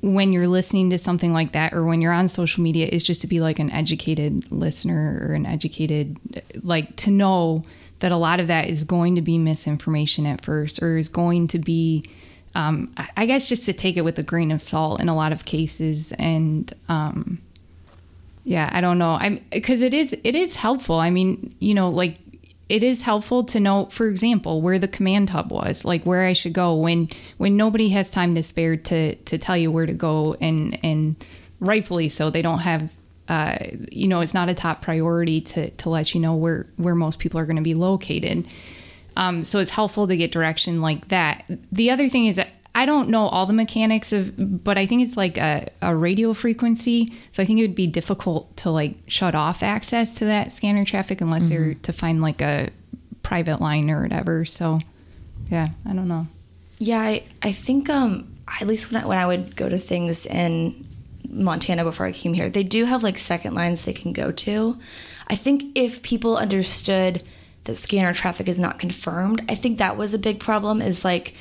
[0.00, 3.20] when you're listening to something like that or when you're on social media, is just
[3.22, 6.16] to be like an educated listener or an educated,
[6.62, 7.64] like to know
[7.98, 11.48] that a lot of that is going to be misinformation at first or is going
[11.48, 12.04] to be
[12.54, 15.14] um, I- I guess just to take it with a grain of salt in a
[15.14, 17.38] lot of cases, and um,
[18.46, 19.18] yeah, I don't know.
[19.20, 21.00] I'm because it is it is helpful.
[21.00, 22.18] I mean, you know, like
[22.68, 26.32] it is helpful to know, for example, where the command hub was, like where I
[26.32, 29.92] should go when when nobody has time to spare to to tell you where to
[29.92, 31.16] go, and and
[31.58, 32.94] rightfully so, they don't have.
[33.28, 33.58] Uh,
[33.90, 37.18] you know, it's not a top priority to, to let you know where, where most
[37.18, 38.46] people are going to be located.
[39.16, 41.50] Um, so it's helpful to get direction like that.
[41.72, 45.00] The other thing is that I don't know all the mechanics of, but I think
[45.00, 47.10] it's like a, a radio frequency.
[47.30, 50.84] So I think it would be difficult to like shut off access to that scanner
[50.84, 52.68] traffic unless they're to find like a
[53.22, 54.44] private line or whatever.
[54.44, 54.80] So
[55.50, 56.26] yeah, I don't know.
[56.78, 58.28] Yeah, I, I think um
[58.60, 60.86] at least when I, when I would go to things in
[61.30, 64.78] Montana before I came here, they do have like second lines they can go to.
[65.28, 67.22] I think if people understood
[67.64, 70.82] that scanner traffic is not confirmed, I think that was a big problem.
[70.82, 71.32] Is like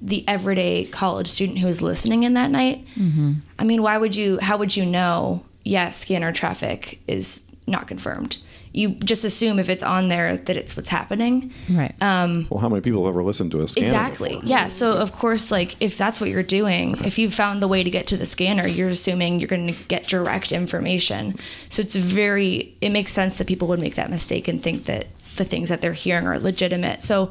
[0.00, 2.86] the everyday college student who is listening in that night.
[2.96, 3.34] Mm-hmm.
[3.58, 4.38] I mean, why would you?
[4.40, 5.44] How would you know?
[5.64, 8.38] Yes, scanner traffic is not confirmed.
[8.72, 11.52] You just assume if it's on there that it's what's happening.
[11.70, 11.94] Right.
[12.02, 13.86] Um, well, how many people have ever listened to a scanner?
[13.86, 14.34] Exactly.
[14.34, 14.48] before?
[14.48, 14.68] Yeah.
[14.68, 17.90] So of course, like if that's what you're doing, if you found the way to
[17.90, 21.38] get to the scanner, you're assuming you're going to get direct information.
[21.70, 22.76] So it's very.
[22.80, 25.06] It makes sense that people would make that mistake and think that
[25.36, 27.02] the things that they're hearing are legitimate.
[27.02, 27.30] So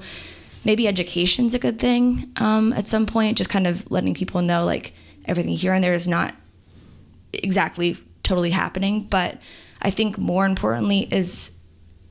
[0.65, 3.37] maybe education's a good thing um, at some point.
[3.37, 4.93] Just kind of letting people know like
[5.25, 6.35] everything here and there is not
[7.31, 9.05] exactly totally happening.
[9.05, 9.39] But
[9.81, 11.51] I think more importantly is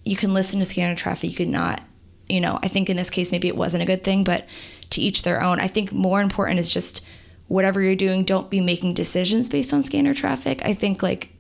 [0.05, 1.83] you can listen to scanner traffic, you could not.
[2.29, 4.47] You know, I think in this case maybe it wasn't a good thing, but
[4.91, 5.61] to each their own.
[5.61, 7.05] I think more important is just
[7.49, 10.65] whatever you're doing, don't be making decisions based on scanner traffic.
[10.65, 11.31] I think like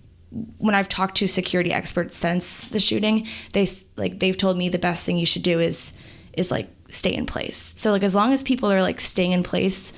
[0.58, 4.78] when I've talked to security experts since the shooting, they like they've told me the
[4.78, 5.92] best thing you should do is
[6.34, 7.74] is like stay in place.
[7.76, 9.92] So like as long as people are like staying in place,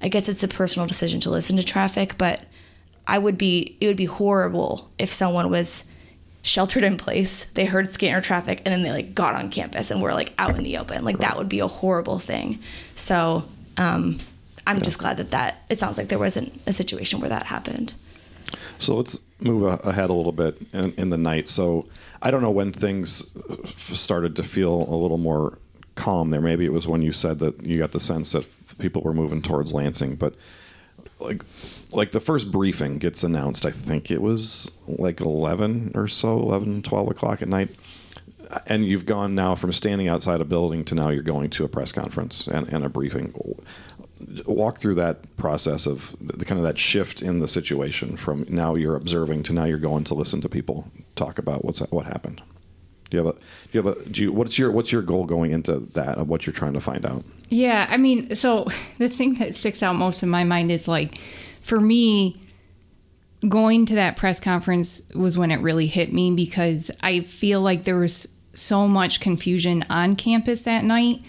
[0.00, 2.44] I guess it's a personal decision to listen to traffic, but
[3.06, 5.84] I would be it would be horrible if someone was
[6.42, 10.02] sheltered in place, they heard scanner traffic and then they like got on campus and
[10.02, 11.04] were like out in the open.
[11.04, 12.58] Like that would be a horrible thing.
[12.96, 13.44] So,
[13.76, 14.18] um
[14.66, 17.94] I'm just glad that that it sounds like there wasn't a situation where that happened.
[18.78, 21.48] So let's move ahead a little bit in, in the night.
[21.48, 21.86] So
[22.20, 23.36] I don't know when things
[23.76, 25.58] started to feel a little more
[25.94, 26.40] calm there.
[26.40, 28.46] Maybe it was when you said that you got the sense that
[28.78, 30.34] people were moving towards Lansing, but
[31.20, 31.44] like
[31.92, 36.82] like the first briefing gets announced i think it was like 11 or so 11
[36.82, 37.70] 12 o'clock at night
[38.66, 41.68] and you've gone now from standing outside a building to now you're going to a
[41.68, 43.32] press conference and, and a briefing
[44.46, 48.74] walk through that process of the kind of that shift in the situation from now
[48.74, 52.42] you're observing to now you're going to listen to people talk about what's what happened
[53.12, 55.26] do you have a do you have a do you, what's your what's your goal
[55.26, 57.22] going into that of what you're trying to find out
[57.52, 58.66] Yeah, I mean, so
[58.98, 61.18] the thing that sticks out most in my mind is like,
[61.60, 62.40] for me,
[63.46, 67.84] going to that press conference was when it really hit me because I feel like
[67.84, 71.20] there was so much confusion on campus that night.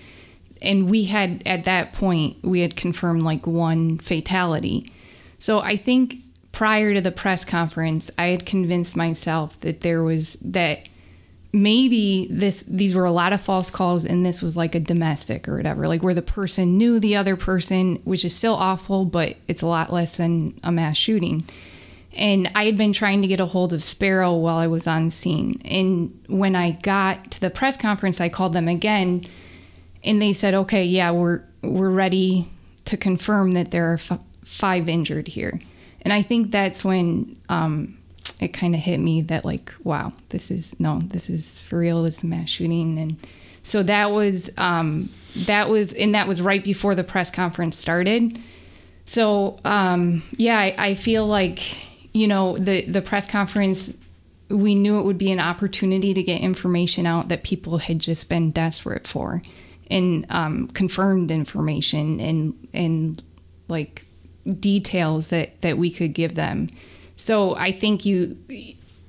[0.61, 4.89] And we had, at that point, we had confirmed like one fatality.
[5.37, 6.19] So I think
[6.53, 10.87] prior to the press conference, I had convinced myself that there was that
[11.53, 15.47] maybe this these were a lot of false calls and this was like a domestic
[15.47, 19.37] or whatever like where the person knew the other person which is still awful but
[19.47, 21.45] it's a lot less than a mass shooting.
[22.15, 25.11] And i had been trying to get a hold of sparrow while i was on
[25.11, 25.61] scene.
[25.63, 29.23] And when i got to the press conference i called them again
[30.03, 32.49] and they said okay yeah we're we're ready
[32.85, 35.61] to confirm that there are f- five injured here.
[36.01, 37.99] And i think that's when um,
[38.39, 42.03] it kind of hit me that like wow this is no this is for real
[42.03, 42.97] this is mass shooting.
[42.97, 43.17] And
[43.63, 45.09] so that was um,
[45.45, 48.39] that was and that was right before the press conference started.
[49.05, 53.97] So um, yeah I, I feel like you know the the press conference
[54.49, 58.29] we knew it would be an opportunity to get information out that people had just
[58.29, 59.41] been desperate for
[59.89, 63.23] and um, confirmed information and and
[63.67, 64.05] like
[64.59, 66.69] details that that we could give them
[67.15, 68.37] so i think you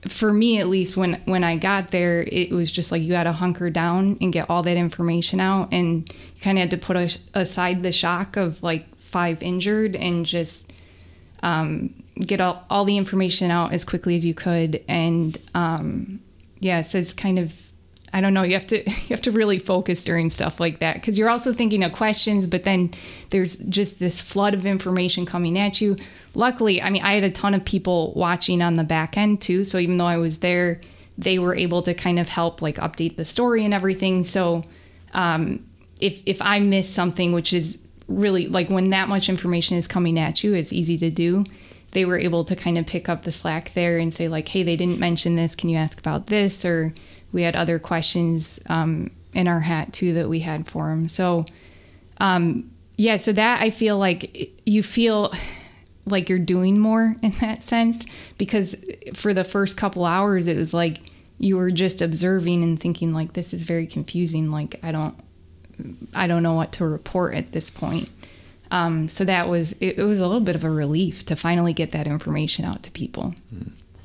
[0.03, 3.25] for me at least when when i got there it was just like you had
[3.25, 6.77] to hunker down and get all that information out and you kind of had to
[6.77, 10.73] put a, aside the shock of like five injured and just
[11.45, 14.83] um, get all, all the information out as quickly as you could.
[14.89, 16.21] And um,
[16.59, 17.61] yeah so it's kind of
[18.15, 18.45] I don't know.
[18.45, 21.53] You have to you have to really focus during stuff like that because you're also
[21.53, 22.93] thinking of questions, but then
[23.31, 25.97] there's just this flood of information coming at you.
[26.35, 29.65] Luckily, I mean, I had a ton of people watching on the back end too.
[29.65, 30.81] So even though I was there,
[31.19, 34.23] they were able to kind of help like update the story and everything.
[34.23, 34.63] So
[35.13, 35.67] um,
[36.01, 40.21] if if I miss something, which is really like when that much information is coming
[40.21, 41.45] at you, it's easy to do.
[41.91, 44.63] They were able to kind of pick up the slack there and say like, hey,
[44.63, 45.57] they didn't mention this.
[45.57, 46.93] Can you ask about this or
[47.35, 51.09] we had other questions um, in our hat too that we had for him.
[51.09, 51.45] So,
[52.19, 55.35] um, yeah, so that I feel like you feel
[56.07, 58.05] like you're doing more in that sense
[58.39, 58.77] because
[59.15, 61.01] for the first couple hours, it was like
[61.39, 64.53] you were just observing and thinking like this is very confusing.
[64.53, 65.19] Like I don't,
[66.15, 68.09] I don't know what to report at this point.
[68.71, 71.73] Um, so that was it, it was a little bit of a relief to finally
[71.73, 73.35] get that information out to people.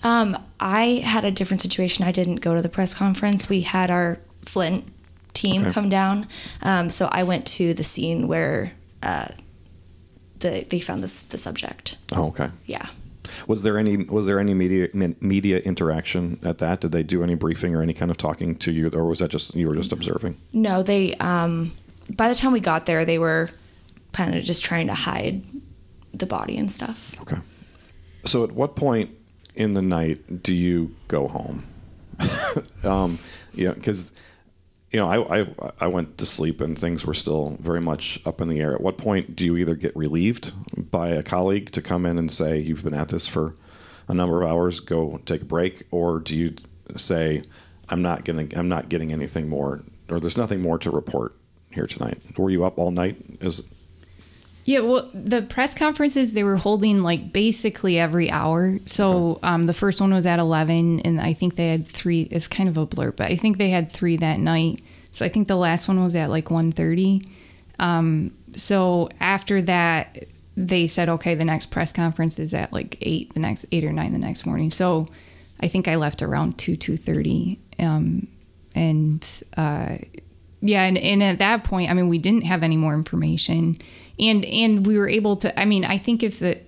[0.04, 2.06] Um, I had a different situation.
[2.06, 3.50] I didn't go to the press conference.
[3.50, 4.86] We had our Flint
[5.34, 5.72] team Okay.
[5.72, 6.28] come down.
[6.62, 9.28] Um, so I went to the scene where uh,
[10.40, 11.98] the they found this the subject.
[12.16, 12.88] oh okay Yeah.
[13.48, 14.88] Was there any was there any media
[15.22, 16.82] media interaction at that?
[16.82, 19.30] Did they do any briefing or any kind of talking to you, or was that
[19.30, 20.36] just you were just observing?
[20.52, 21.14] No, they.
[21.16, 21.72] Um,
[22.16, 23.52] by the time we got there, they were
[24.14, 25.44] kind of just trying to hide
[26.12, 27.16] the body and stuff.
[27.22, 27.38] Okay.
[28.26, 29.12] So at what point
[29.60, 31.66] in the night do you go home?
[32.84, 33.20] um,
[33.54, 34.12] you know, because
[34.92, 35.48] you know, I, I
[35.82, 38.74] I went to sleep and things were still very much up in the air.
[38.74, 40.52] At what point do you either get relieved
[40.90, 43.56] by a colleague to come in and say you've been at this for
[44.08, 46.56] a number of hours, go take a break, or do you
[46.96, 47.44] say
[47.90, 51.36] I'm not gonna I'm not getting anything more, or there's nothing more to report
[51.72, 52.20] here tonight?
[52.38, 53.18] Were you up all night?
[53.42, 53.66] Is
[54.70, 58.78] Yeah, well, the press conferences they were holding like basically every hour.
[58.86, 62.28] So um, the first one was at eleven, and I think they had three.
[62.30, 64.84] It's kind of a blur, but I think they had three that night.
[65.12, 67.28] So I think the last one was at like 1.30.
[67.80, 73.34] Um, so after that, they said, okay, the next press conference is at like eight,
[73.34, 74.70] the next eight or nine the next morning.
[74.70, 75.08] So
[75.60, 78.28] I think I left around two two thirty, um,
[78.76, 79.26] and
[79.58, 79.98] uh,
[80.62, 83.78] yeah, and, and at that point, I mean, we didn't have any more information,
[84.20, 85.60] and and we were able to.
[85.60, 86.60] I mean, I think if the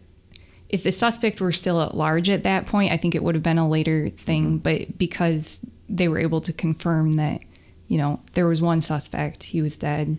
[0.70, 3.44] if the suspect were still at large at that point, I think it would have
[3.44, 4.58] been a later thing.
[4.58, 7.44] But because they were able to confirm that,
[7.88, 10.18] you know, there was one suspect, he was dead.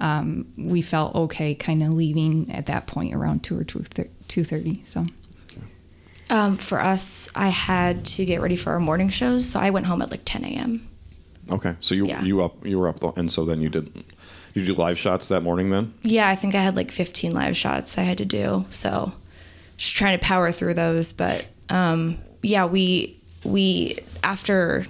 [0.00, 3.84] Um, we felt okay, kind of leaving at that point around two or two
[4.28, 4.82] two thirty.
[4.84, 5.04] So.
[6.30, 9.86] Um, for us, I had to get ready for our morning shows, so I went
[9.86, 10.88] home at like 10 a.m.
[11.50, 12.22] Okay, so you Yeah.
[12.22, 14.04] you up you were up, the, and so then you did
[14.54, 15.94] you do live shots that morning then?
[16.02, 19.12] Yeah, I think I had like 15 live shots I had to do, so
[19.76, 21.12] just trying to power through those.
[21.12, 24.86] But um, yeah, we we after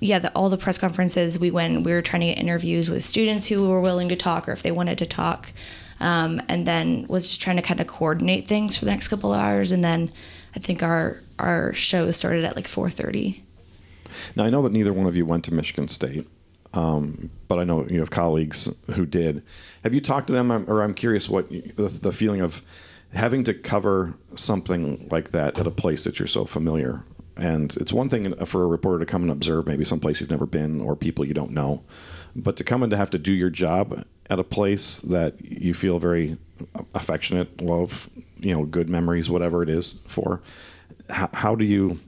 [0.00, 3.04] yeah the, all the press conferences we went, we were trying to get interviews with
[3.04, 5.52] students who were willing to talk or if they wanted to talk,
[6.00, 9.32] um, and then was just trying to kind of coordinate things for the next couple
[9.32, 10.12] of hours, and then
[10.54, 13.40] I think our our show started at like 4:30.
[14.36, 16.28] Now I know that neither one of you went to Michigan State,
[16.72, 19.42] um, but I know you have colleagues who did.
[19.82, 22.62] Have you talked to them, or I'm curious what the, feeling of
[23.12, 27.02] having to cover something like that at a place that you're so familiar.
[27.36, 30.30] And it's one thing for a reporter to come and observe maybe some place you've
[30.30, 31.82] never been or people you don't know,
[32.36, 35.74] but to come and to have to do your job at a place that you
[35.74, 36.36] feel very
[36.94, 38.08] affectionate, love,
[38.38, 40.40] you know, good memories, whatever it is for.
[41.08, 41.98] How, how do you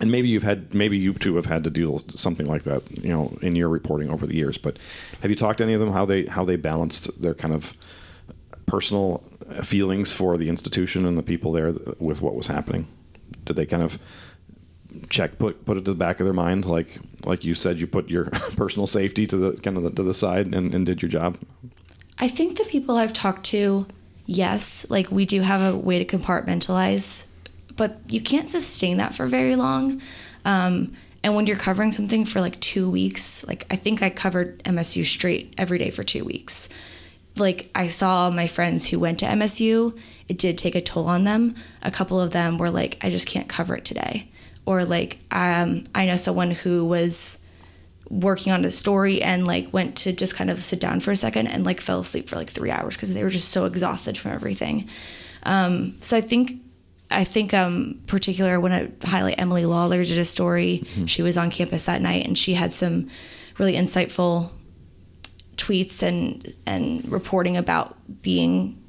[0.00, 2.82] and maybe you've had maybe you two have had to deal with something like that
[2.90, 4.78] you know in your reporting over the years but
[5.22, 7.74] have you talked to any of them how they how they balanced their kind of
[8.66, 9.22] personal
[9.62, 12.86] feelings for the institution and the people there with what was happening?
[13.44, 13.98] Did they kind of
[15.08, 17.86] check put put it to the back of their mind like like you said you
[17.86, 18.24] put your
[18.56, 21.38] personal safety to the kind of the, to the side and, and did your job?
[22.18, 23.86] I think the people I've talked to,
[24.24, 27.26] yes, like we do have a way to compartmentalize,
[27.76, 30.00] but you can't sustain that for very long.
[30.44, 34.62] Um, and when you're covering something for like two weeks, like I think I covered
[34.64, 36.68] MSU straight every day for two weeks.
[37.36, 39.98] Like I saw my friends who went to MSU,
[40.28, 41.54] it did take a toll on them.
[41.82, 44.28] A couple of them were like, I just can't cover it today.
[44.64, 47.38] Or like, um, I know someone who was
[48.08, 51.16] working on a story and like went to just kind of sit down for a
[51.16, 54.16] second and like fell asleep for like three hours because they were just so exhausted
[54.16, 54.88] from everything.
[55.42, 56.60] Um, so I think
[57.10, 60.84] I think um particular when I highlight Emily Lawler did a story.
[61.06, 63.08] She was on campus that night and she had some
[63.58, 64.50] really insightful
[65.56, 68.82] tweets and and reporting about being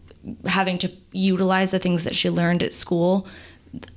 [0.45, 3.28] having to utilize the things that she learned at school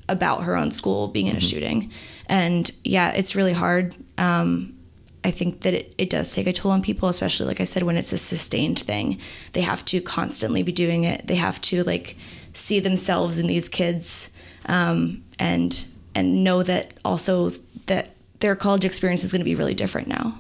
[0.08, 1.90] about her own school being in a shooting.
[2.26, 3.96] And yeah, it's really hard.
[4.18, 4.76] Um,
[5.24, 7.82] I think that it, it does take a toll on people, especially like I said,
[7.82, 9.18] when it's a sustained thing.
[9.52, 11.26] They have to constantly be doing it.
[11.26, 12.16] They have to like
[12.52, 14.30] see themselves in these kids
[14.66, 17.50] um, and and know that also
[17.86, 20.36] that their college experience is going to be really different now.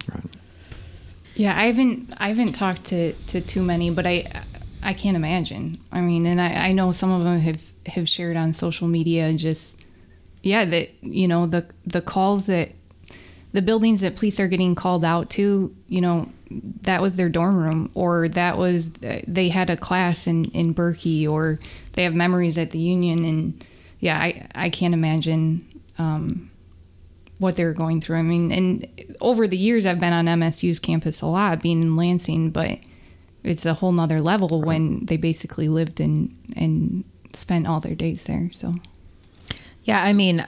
[1.34, 4.26] Yeah, I haven't I haven't talked to, to too many, but I
[4.82, 5.78] I can't imagine.
[5.92, 9.32] I mean, and I, I know some of them have, have shared on social media
[9.34, 9.86] just
[10.42, 12.70] yeah, that you know, the the calls that
[13.52, 16.28] the buildings that police are getting called out to, you know,
[16.82, 21.28] that was their dorm room or that was they had a class in in Berkey
[21.28, 21.58] or
[21.92, 23.64] they have memories at the Union and
[24.00, 25.64] yeah, I I can't imagine
[25.98, 26.50] um
[27.38, 28.18] what they're going through.
[28.18, 28.86] I mean, and
[29.20, 32.78] over the years, I've been on MSU's campus a lot, being in Lansing, but
[33.42, 38.26] it's a whole nother level when they basically lived and and spent all their days
[38.26, 38.50] there.
[38.52, 38.74] So,
[39.84, 40.44] Yeah, I mean,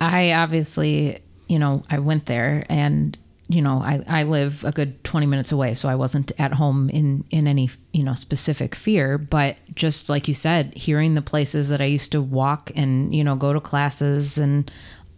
[0.00, 3.16] I obviously, you know, I went there and,
[3.48, 6.90] you know, I, I live a good 20 minutes away, so I wasn't at home
[6.90, 9.16] in, in any, you know, specific fear.
[9.16, 13.24] But just like you said, hearing the places that I used to walk and, you
[13.24, 14.70] know, go to classes and,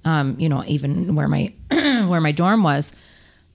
[0.04, 2.92] um, you know, even where my, where my dorm was,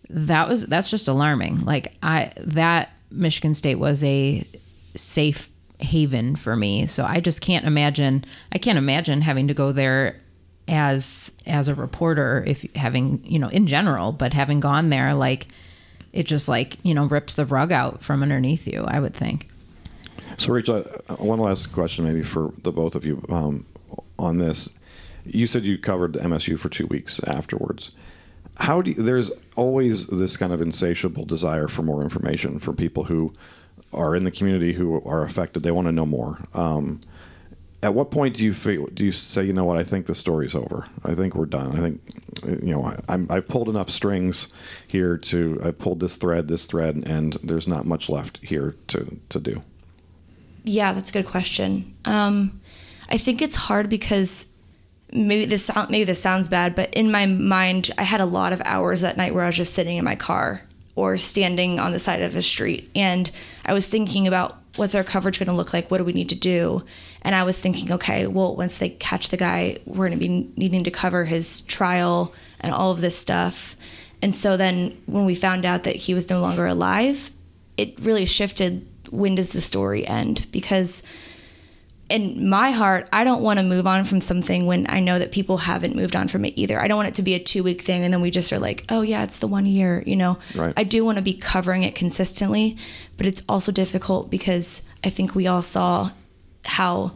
[0.10, 1.64] that was, that's just alarming.
[1.64, 4.46] Like, I, that Michigan State was a
[4.96, 5.50] safe
[5.80, 6.86] haven for me.
[6.86, 10.22] So I just can't imagine I can't imagine having to go there
[10.68, 15.48] as as a reporter if having, you know, in general, but having gone there like
[16.16, 19.50] it just like, you know, rips the rug out from underneath you, I would think.
[20.38, 23.66] So, Rachel, uh, one last question, maybe for the both of you um,
[24.18, 24.80] on this.
[25.26, 27.92] You said you covered MSU for two weeks afterwards.
[28.58, 33.06] How do you, there's always this kind of insatiable desire for more information for people
[33.06, 33.34] who
[33.94, 35.64] are in the community who are affected.
[35.64, 36.40] They want to know more.
[36.54, 37.02] Um,
[37.86, 39.78] at what point do you feel, do you say, you know what?
[39.78, 40.88] I think the story's over.
[41.04, 41.78] I think we're done.
[41.78, 42.02] I think
[42.64, 44.48] you know I, I've pulled enough strings
[44.88, 49.20] here to I pulled this thread, this thread, and there's not much left here to
[49.30, 49.62] to do.
[50.64, 51.94] Yeah, that's a good question.
[52.06, 52.60] Um,
[53.08, 54.48] I think it's hard because
[55.14, 58.52] maybe this sound, maybe this sounds bad, but in my mind, I had a lot
[58.52, 60.64] of hours that night where I was just sitting in my car
[60.96, 63.30] or standing on the side of a street, and
[63.64, 65.90] I was thinking about what's our coverage going to look like?
[65.90, 66.84] What do we need to do?
[67.22, 70.52] And I was thinking, okay, well, once they catch the guy, we're going to be
[70.56, 73.76] needing to cover his trial and all of this stuff.
[74.22, 77.32] And so then when we found out that he was no longer alive,
[77.78, 80.48] it really shifted when does the story end?
[80.52, 81.04] Because
[82.10, 85.32] in my heart, I don't want to move on from something when I know that
[85.32, 86.80] people haven't moved on from it either.
[86.80, 88.60] I don't want it to be a two week thing and then we just are
[88.60, 90.38] like, oh, yeah, it's the one year, you know?
[90.54, 90.74] Right.
[90.78, 92.78] I do want to be covering it consistently,
[93.18, 96.12] but it's also difficult because I think we all saw
[96.66, 97.14] how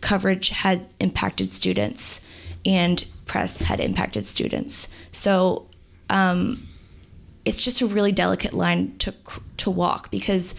[0.00, 2.20] coverage had impacted students
[2.66, 4.88] and press had impacted students.
[5.12, 5.68] So
[6.08, 6.66] um,
[7.44, 9.14] it's just a really delicate line to,
[9.58, 10.56] to walk because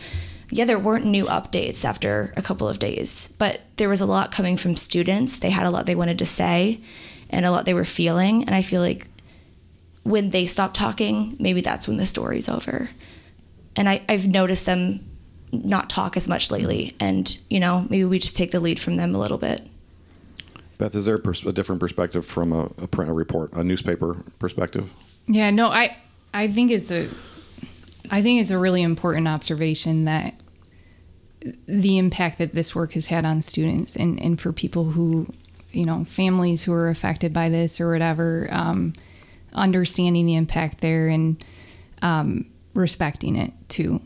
[0.51, 4.31] yeah, there weren't new updates after a couple of days, but there was a lot
[4.31, 5.39] coming from students.
[5.39, 6.81] They had a lot they wanted to say
[7.29, 8.43] and a lot they were feeling.
[8.43, 9.07] And I feel like
[10.03, 12.89] when they stop talking, maybe that's when the story's over.
[13.77, 15.09] And I, I've noticed them
[15.53, 16.95] not talk as much lately.
[16.99, 19.65] And, you know, maybe we just take the lead from them a little bit.
[20.77, 23.63] Beth, is there a, pers- a different perspective from a, a print a report, a
[23.63, 24.89] newspaper perspective?
[25.27, 25.95] Yeah, no, I
[26.33, 27.07] I think it's a
[28.09, 30.33] I think it's a really important observation that
[31.67, 35.27] the impact that this work has had on students and, and for people who,
[35.71, 38.93] you know, families who are affected by this or whatever, um,
[39.53, 41.43] understanding the impact there and
[42.01, 44.01] um, respecting it too.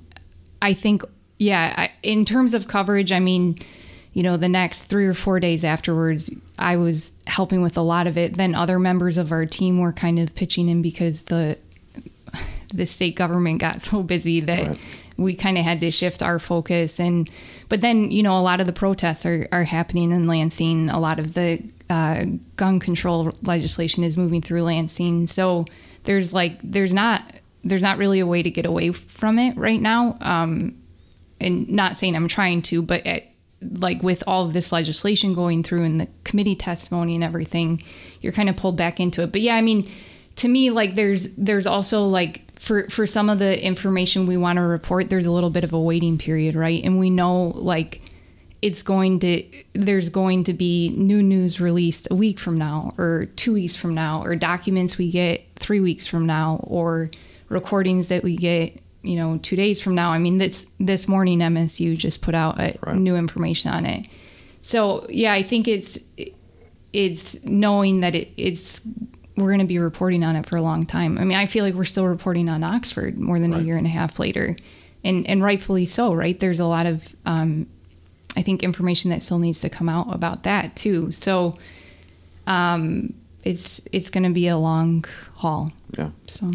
[0.62, 1.04] I think,
[1.38, 3.60] yeah, I, in terms of coverage, I mean,
[4.14, 8.08] you know, the next three or four days afterwards, I was helping with a lot
[8.08, 8.38] of it.
[8.38, 11.58] Then other members of our team were kind of pitching in because the
[12.74, 14.80] the state government got so busy that Right.
[15.18, 17.30] We kind of had to shift our focus and
[17.70, 20.89] but then you know a lot of the protests are, are happening in lansing.
[20.89, 25.28] A lot of the uh, gun control legislation is moving through lansing.
[25.28, 25.66] So
[26.03, 29.82] there's like there's not there's not really a way to get away from it right
[29.82, 30.18] now.
[30.22, 30.78] Um,
[31.41, 33.24] and not saying i'm trying to but at,
[33.61, 37.82] like with all of this legislation going through and the committee testimony and everything
[38.22, 39.32] you're kind of pulled back into it.
[39.32, 39.89] But yeah i mean
[40.38, 44.58] to me like there's there's also like for for some of the information we want
[44.58, 46.84] to report there's a little bit of a waiting period right?
[46.84, 48.01] And we know like
[48.62, 49.43] it's going to
[49.74, 53.93] there's going to be new news released a week from now or two weeks from
[53.93, 57.10] now or documents we get three weeks from now or
[57.49, 60.12] recordings that we get you know two days from now.
[60.12, 62.95] I mean this this morning msu just put out a, Right.
[62.95, 64.08] new information on it.
[64.62, 65.99] So yeah i think it's
[66.93, 68.82] it's knowing that it, it's
[69.38, 71.18] we're going to be reporting on it for a long time.
[71.18, 73.86] I mean, I feel like we're still reporting on Oxford more than a year and
[73.86, 74.56] a half later,
[75.04, 76.40] and and rightfully so, right?
[76.40, 77.68] There's a lot of um,
[78.38, 81.12] I think information that still needs to come out about that too.
[81.12, 81.58] So
[82.48, 83.14] um,
[83.44, 85.06] it's it's going to be a long
[85.36, 85.70] haul.
[85.98, 86.12] Yeah.
[86.28, 86.52] So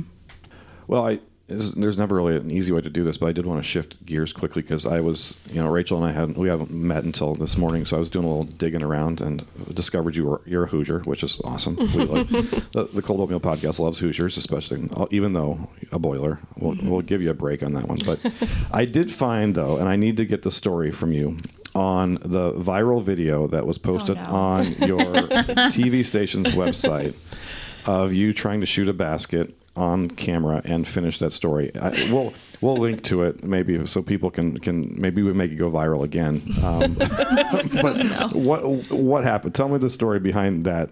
[0.87, 1.21] Well, I
[1.51, 3.69] is, there's never really an easy way to do this, but I did want to
[3.69, 7.05] shift gears quickly because I was, you know, Rachel and I hadn't we haven't met
[7.05, 9.45] until this morning, so I was doing a little digging around and
[9.75, 11.77] discovered you were you're a Hoosier, which is awesome.
[11.77, 16.41] We like, the, the Cold Oatmeal podcast loves Hoosiers, especially uh, even though a boiler.
[16.57, 16.89] We'll, mm-hmm.
[16.89, 18.21] we'll give you a break on that one, but
[18.73, 21.39] I did find though, and I need to get the story from you
[21.75, 24.31] on the viral video that was posted oh, no.
[24.31, 25.05] on your
[25.71, 27.15] TV station's website
[27.87, 31.71] of you trying to shoot a basket on camera and finish that story.
[31.77, 35.57] I, we'll we'll link to it maybe so people can can maybe we make it
[35.57, 36.43] go viral again.
[36.65, 36.95] Um,
[37.83, 39.55] but what what happened?
[39.55, 40.91] Tell me the story behind that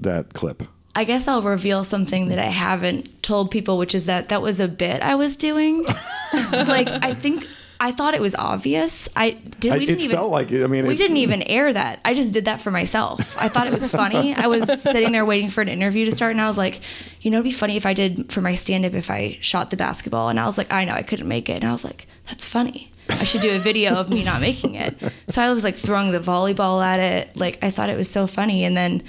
[0.00, 0.62] that clip.
[0.94, 4.60] I guess I'll reveal something that I haven't told people, which is that that was
[4.60, 5.84] a bit I was doing.
[6.52, 7.46] like I think
[7.84, 9.08] I thought it was obvious.
[9.16, 9.30] I
[9.60, 9.72] did.
[9.72, 10.16] I- We didn't it even.
[10.16, 10.62] felt like it.
[10.62, 12.00] I mean, we it- didn't even air that.
[12.04, 13.36] I just did that for myself.
[13.38, 14.34] I thought it was funny.
[14.34, 16.80] I was sitting there waiting for an interview to start, and I was like,
[17.22, 19.70] you know, it'd be funny if I did for my stand up if I shot
[19.70, 20.28] the basketball.
[20.28, 21.56] And I was like, I know I couldn't make it.
[21.60, 22.92] And I was like, that's funny.
[23.08, 24.96] I should do a video of me not making it.
[25.28, 27.36] So I was like throwing the volleyball at it.
[27.36, 29.02] Like I thought it was so funny, and then.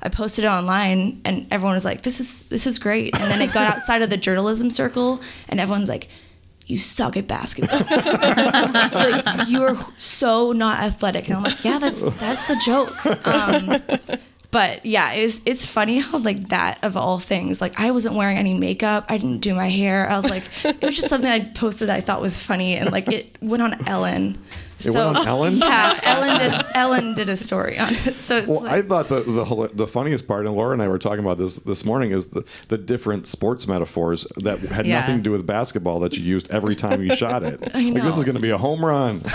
[0.00, 3.16] I posted it online and everyone was like, This is this is great.
[3.18, 6.06] And then it got outside of the journalism circle and everyone's like,
[6.68, 7.80] You suck at basketball.
[7.90, 11.26] like you are so not athletic.
[11.28, 13.26] And I'm like, Yeah, that's that's the joke.
[13.26, 13.98] Um,
[14.50, 18.38] but yeah, it's it's funny how like that of all things, like I wasn't wearing
[18.38, 20.08] any makeup, I didn't do my hair.
[20.08, 22.90] I was like, it was just something I posted that I thought was funny, and
[22.92, 24.38] like it went on Ellen.
[24.84, 25.56] It went on Ellen?
[25.58, 26.66] Yeah, Ellen did.
[26.74, 28.16] Ellen did a story on it.
[28.16, 30.88] So it's Well, like, I thought the, the the funniest part, and Laura and I
[30.88, 35.00] were talking about this this morning, is the, the different sports metaphors that had Yeah.
[35.00, 37.60] nothing to do with basketball that you used every time you shot it.
[37.74, 39.22] I Like this is going to be a home run.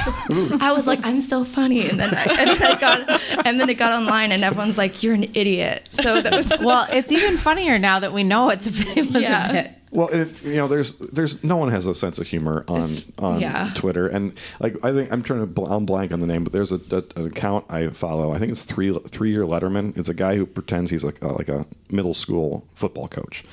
[0.61, 3.69] I was like, I'm so funny, and then I, and then I got and then
[3.69, 5.87] it got online, and everyone's like, you're an idiot.
[5.91, 9.21] So that was Well, it's even funnier now that we know it's a, it was
[9.21, 9.49] Yeah.
[9.49, 9.71] a bit.
[9.93, 13.05] Well, it, you know, there's there's no one has a sense of humor on It's-
[13.19, 13.71] on yeah.
[13.75, 16.51] Twitter, and like I think I'm trying to bl- I'm blank on the name, but
[16.51, 18.33] there's a, a an account I follow.
[18.33, 19.95] I think it's three three year Letterman.
[19.97, 23.45] It's a guy who pretends he's like a, like a middle school football coach,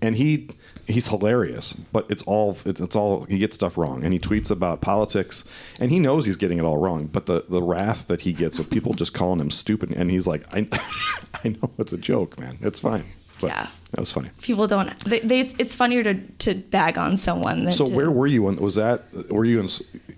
[0.00, 0.48] and he
[0.86, 1.72] he's hilarious.
[1.72, 5.48] But it's all it's, it's all he gets stuff wrong, and he tweets about politics,
[5.80, 7.06] and he knows he's getting it all wrong.
[7.06, 10.26] But the the wrath that he gets of people just calling him stupid, and he's
[10.28, 10.68] like, I
[11.44, 12.58] I know it's a joke, man.
[12.62, 13.04] It's fine.
[13.40, 13.66] But Yeah.
[13.92, 14.30] that was funny.
[14.42, 14.98] people don't.
[15.04, 18.26] They, they, it's, it's funnier to to bag on someone than So to, where were
[18.26, 18.42] you?
[18.44, 19.04] When was that?
[19.30, 19.68] Were you in?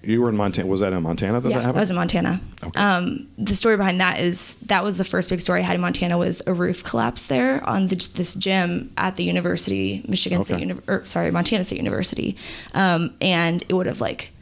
[0.02, 0.66] You were in Montana.
[0.66, 2.40] Was that in Montana that Yeah, that I was in Montana.
[2.74, 5.82] Um, the story behind that is that was the first big story I had in
[5.82, 10.54] Montana was a roof collapse there on the, this gym at the university, Michigan State,
[10.54, 10.66] Okay.
[10.68, 12.36] Uni- or sorry, Montana State University,
[12.72, 14.32] um, and it would have like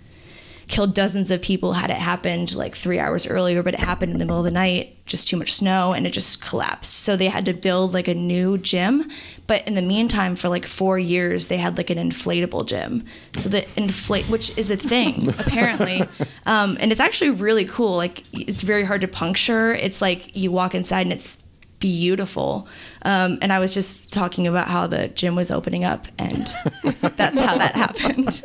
[0.69, 4.19] killed dozens of people had it happened like three hours earlier, but it happened in
[4.19, 6.93] the middle of the night, just too much snow, and it just collapsed.
[6.93, 9.11] So they had to build like a new gym.
[9.47, 13.05] But in the meantime, for like four years, they had like an inflatable gym.
[13.33, 16.03] So the inflate, which is a thing apparently,
[16.45, 17.97] um, and it's actually really cool.
[17.97, 19.75] Like it's very hard to puncture.
[19.75, 21.39] It's like you walk inside and it's
[21.79, 22.69] beautiful.
[23.03, 26.47] Um, and I was just talking about how the gym was opening up, and
[27.17, 28.43] that's how that happened.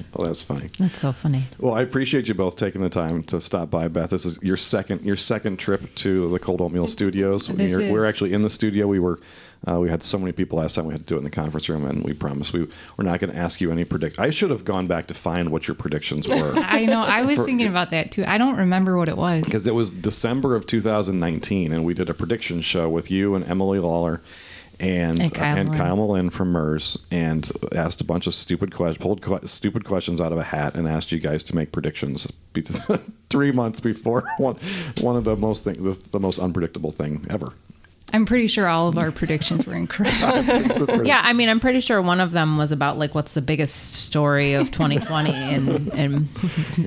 [0.16, 0.68] Oh, that's funny.
[0.78, 1.44] That's so funny.
[1.58, 4.10] Well, I appreciate you both taking the time to stop by, Beth.
[4.10, 7.46] This is your second your second trip to the Cold Oatmeal Studios.
[7.48, 8.86] This We're- We're actually in the studio.
[8.86, 9.20] We were
[9.68, 10.86] uh, we had so many people last time.
[10.86, 12.62] We had to do it in the conference room, and we promised we
[12.96, 14.18] we're not going to ask you any predict.
[14.18, 16.52] I should have gone back to find what your predictions were.
[16.56, 17.00] I know.
[17.00, 18.24] I was For- thinking about that too.
[18.26, 19.44] I don't remember what it was.
[19.44, 23.48] because it was December of 2019, and we did a prediction show with you and
[23.48, 24.20] Emily Lawler
[24.82, 25.76] and And Kyle uh, and Melinn.
[25.78, 30.20] Kyle Melinn from MIRS, and asked a bunch of stupid questions, pulled que- stupid questions
[30.20, 32.26] out of a hat, and asked you guys to make predictions.
[32.52, 32.62] be-
[33.30, 34.56] Three months before one
[35.00, 37.52] one of the most thing, the, the most unpredictable thing ever.
[38.14, 40.12] I'm pretty sure all of our predictions were incorrect.
[40.20, 43.14] It's a pretty- Yeah, I mean, I'm pretty sure one of them was about like
[43.14, 46.28] what's the biggest story of 2020 and, and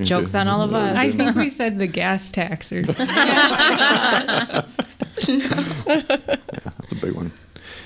[0.06, 0.96] jokes on all of us.
[0.96, 3.08] I think we said the gas tax or something.
[5.16, 7.32] That's a big one.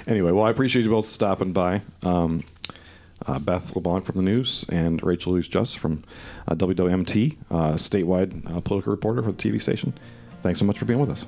[0.10, 1.84] Anyway, well, I appreciate you both stopping by.
[2.02, 2.44] Um,
[3.28, 6.04] uh, Beth LeBlanc from the news and Rachel Louise Just from
[6.48, 9.94] uh, WWMT, uh, statewide uh, political reporter for the TV station.
[10.42, 11.28] Thanks so much for being with us.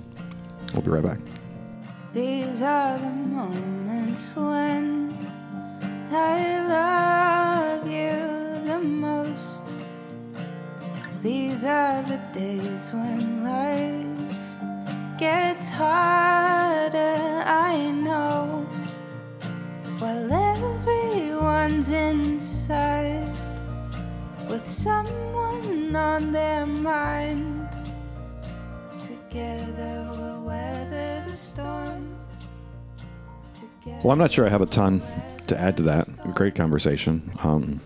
[0.74, 1.20] We'll be right back.
[2.12, 5.16] These are the moments when
[6.12, 9.62] I love you the most.
[11.22, 14.21] These are the days when life
[15.22, 18.66] gets harder, I know.
[20.00, 23.38] While everyone's inside
[24.50, 27.70] with someone on their mind.
[28.98, 32.16] Together we'll weather the storm.
[33.54, 35.04] Together Well, I'm not sure I have a ton
[35.46, 36.34] to add to that.
[36.34, 37.32] Great conversation.
[37.44, 37.80] Um,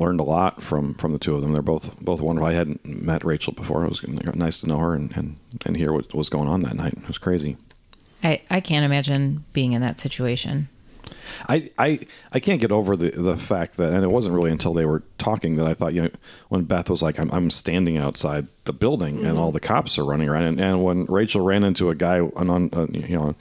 [0.00, 1.52] learned a lot from from the two of them.
[1.52, 2.48] They're both both wonderful.
[2.48, 3.84] I hadn't met Rachel before.
[3.84, 4.02] It was
[4.34, 6.94] nice to know her and, and, and hear what was going on that night.
[6.94, 7.56] It was crazy.
[8.22, 10.68] I, I can't imagine being in that situation.
[11.48, 12.00] I, I
[12.32, 15.02] I can't get over the the fact that, and it wasn't really until they were
[15.18, 16.10] talking that I thought, you know,
[16.48, 20.04] when Beth was like, "I'm, I'm standing outside the building and all the cops are
[20.04, 23.34] running around," and, and when Rachel ran into a guy, an un, uh, you know,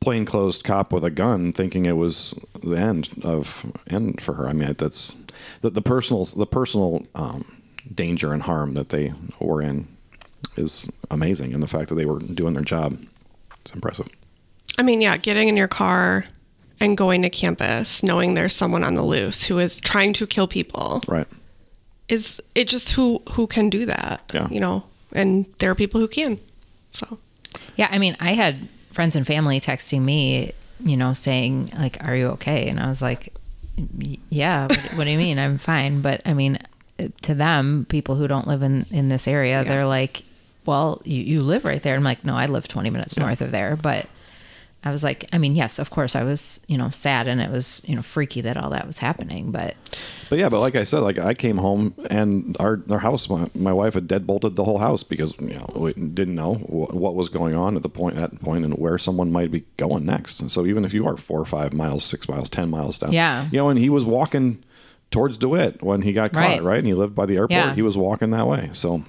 [0.00, 4.48] plainclothes cop with a gun, thinking it was the end of end for her.
[4.48, 5.14] I mean, that's
[5.60, 7.44] the, the personal the personal um,
[7.94, 9.86] danger and harm that they were in
[10.56, 12.98] is amazing, and the fact that they were doing their job,
[13.60, 14.08] it's impressive.
[14.78, 16.24] I mean, yeah, getting in your car
[16.80, 20.48] and going to campus knowing there's someone on the loose who is trying to kill
[20.48, 21.26] people Right.
[22.08, 24.22] is it just who who can do that?
[24.32, 24.48] Yeah.
[24.50, 26.38] You know, and there are people who can.
[26.92, 27.18] So
[27.76, 30.52] Yeah, I mean, I had friends and family texting me,
[30.84, 33.32] you know, saying like, "Are you okay?" And I was like,
[34.30, 35.38] "Yeah." What, what do you mean?
[35.38, 36.00] I'm fine.
[36.00, 36.58] But I mean,
[37.22, 40.22] to them, people who don't live in in this area, they're like,
[40.66, 43.50] "Well, you you live right there." I'm like, "No, I live 20 minutes north of
[43.50, 44.06] there." But
[44.82, 47.50] I was like, I mean, yes, of course, I was, you know, sad and it
[47.50, 49.50] was, you know, freaky that all that was happening.
[49.50, 49.74] But
[50.30, 53.50] But yeah, but like I said, like I came home and our our house, my,
[53.54, 57.14] my wife had deadbolted the whole house because you know we didn't know wh- what
[57.14, 60.40] was going on at the point at point and where someone might be going next.
[60.40, 63.12] And so even if you are four or five miles, six miles, ten miles down,
[63.12, 63.48] Yeah.
[63.52, 64.64] you know, and he was walking
[65.10, 66.62] towards Dewitt when he got caught, Right.
[66.62, 66.78] right?
[66.78, 67.50] And he lived by the airport.
[67.50, 67.74] Yeah.
[67.74, 68.70] He was walking that way.
[68.72, 69.02] So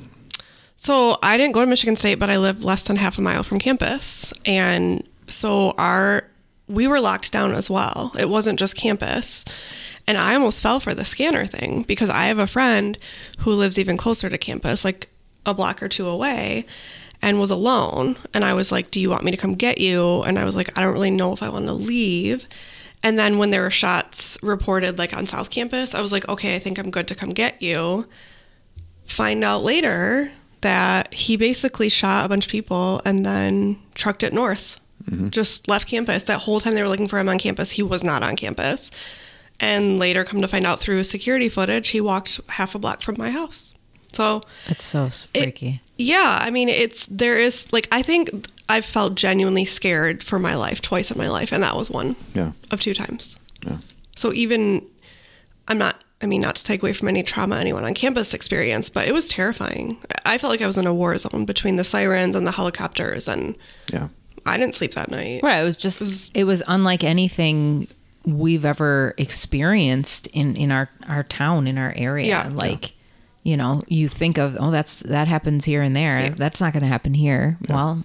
[0.75, 3.43] So I didn't go to Michigan State, but I lived less than half a mile
[3.43, 4.33] from campus.
[4.45, 6.25] And so our
[6.67, 8.13] we were locked down as well.
[8.17, 9.43] It wasn't just campus.
[10.07, 12.97] And I almost fell for the scanner thing because I have a friend
[13.39, 15.09] who lives even closer to campus, like
[15.45, 16.65] a block or two away,
[17.21, 18.17] and was alone.
[18.33, 20.21] And I was like, Do you want me to come get you?
[20.23, 22.47] And I was like, I don't really know if I want to leave.
[23.03, 26.55] And then when there were shots reported like on South Campus, I was like, okay,
[26.55, 28.05] I think I'm good to come get you
[29.05, 34.33] find out later that he basically shot a bunch of people and then trucked it
[34.33, 34.79] north.
[35.29, 36.23] Just left campus.
[36.23, 38.91] That whole time they were looking for him on campus, he was not on campus.
[39.59, 43.15] And later, come to find out through security footage, he walked half a block from
[43.17, 43.73] my house.
[44.13, 45.81] So, it's so it- freaky.
[45.97, 50.55] yeah, I mean, it's there is like I think I've felt genuinely scared for my
[50.55, 53.39] life twice in my life, and that was one yeah, of two times.
[53.65, 53.77] yeah.
[54.15, 54.85] So even
[55.67, 58.89] I'm not I mean not to take away from any trauma anyone on campus experience,
[58.89, 59.97] but it was terrifying.
[60.25, 63.27] I felt like I was in a war zone between the sirens and the helicopters
[63.29, 63.55] and
[63.93, 64.09] Yeah.
[64.45, 65.41] I didn't sleep that night.
[65.43, 65.59] Right.
[65.59, 67.87] It was just, it was unlike anything
[68.25, 72.27] we've ever experienced in, in our, our town, in our area.
[72.27, 72.49] Yeah.
[72.51, 72.93] Like,
[73.43, 76.29] you know, you think of, oh, that's, that happens here and there.
[76.29, 77.57] That's not going to happen here.
[77.69, 78.03] Well,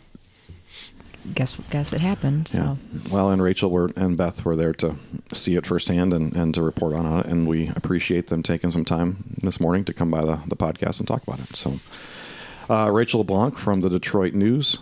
[1.34, 2.48] guess, guess it happened.
[2.48, 2.58] So.
[2.58, 3.00] Yeah.
[3.10, 4.96] Well, and Rachel were and Beth were there to
[5.32, 8.84] see it firsthand and, and to report on it, and we appreciate them taking some
[8.84, 11.54] time this morning to come by the, the podcast and talk about it.
[11.56, 11.74] So,
[12.70, 14.78] uh, Rachel LeBlanc from the Detroit News.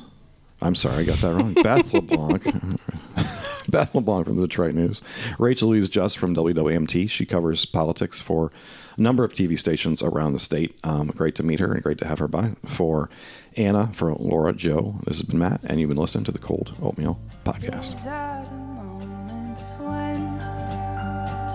[0.65, 1.53] I'm sorry, I got that wrong.
[1.63, 2.45] Beth LeBlanc.
[3.69, 5.03] Beth LeBlanc from the Detroit News.
[5.39, 7.11] Rachel Louise Just from WWMT.
[7.11, 8.51] She covers politics for
[8.97, 10.79] a number of TV stations around the state.
[10.83, 12.53] Um, great to meet her and great to have her by.
[12.65, 13.11] For
[13.59, 16.75] Anna, for Laura, Joe, this has been Matt, and you've been listening to the Cold
[16.81, 17.95] Oatmeal Podcast.
[17.95, 20.41] These are the moments when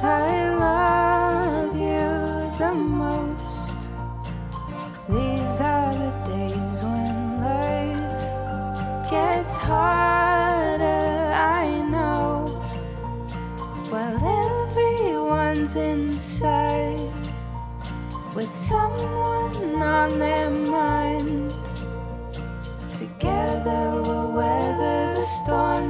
[0.04, 3.50] I love you the most.
[9.70, 12.48] Harder, I know.
[13.92, 17.14] While everyone's inside
[18.36, 21.54] with someone on their mind.
[22.98, 25.88] Together we'll weather the storm.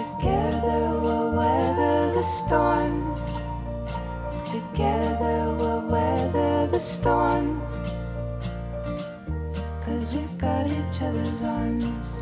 [0.00, 2.94] Together we'll weather the storm.
[4.44, 7.62] Together we'll weather the storm.
[10.10, 12.17] We've got each other's arms.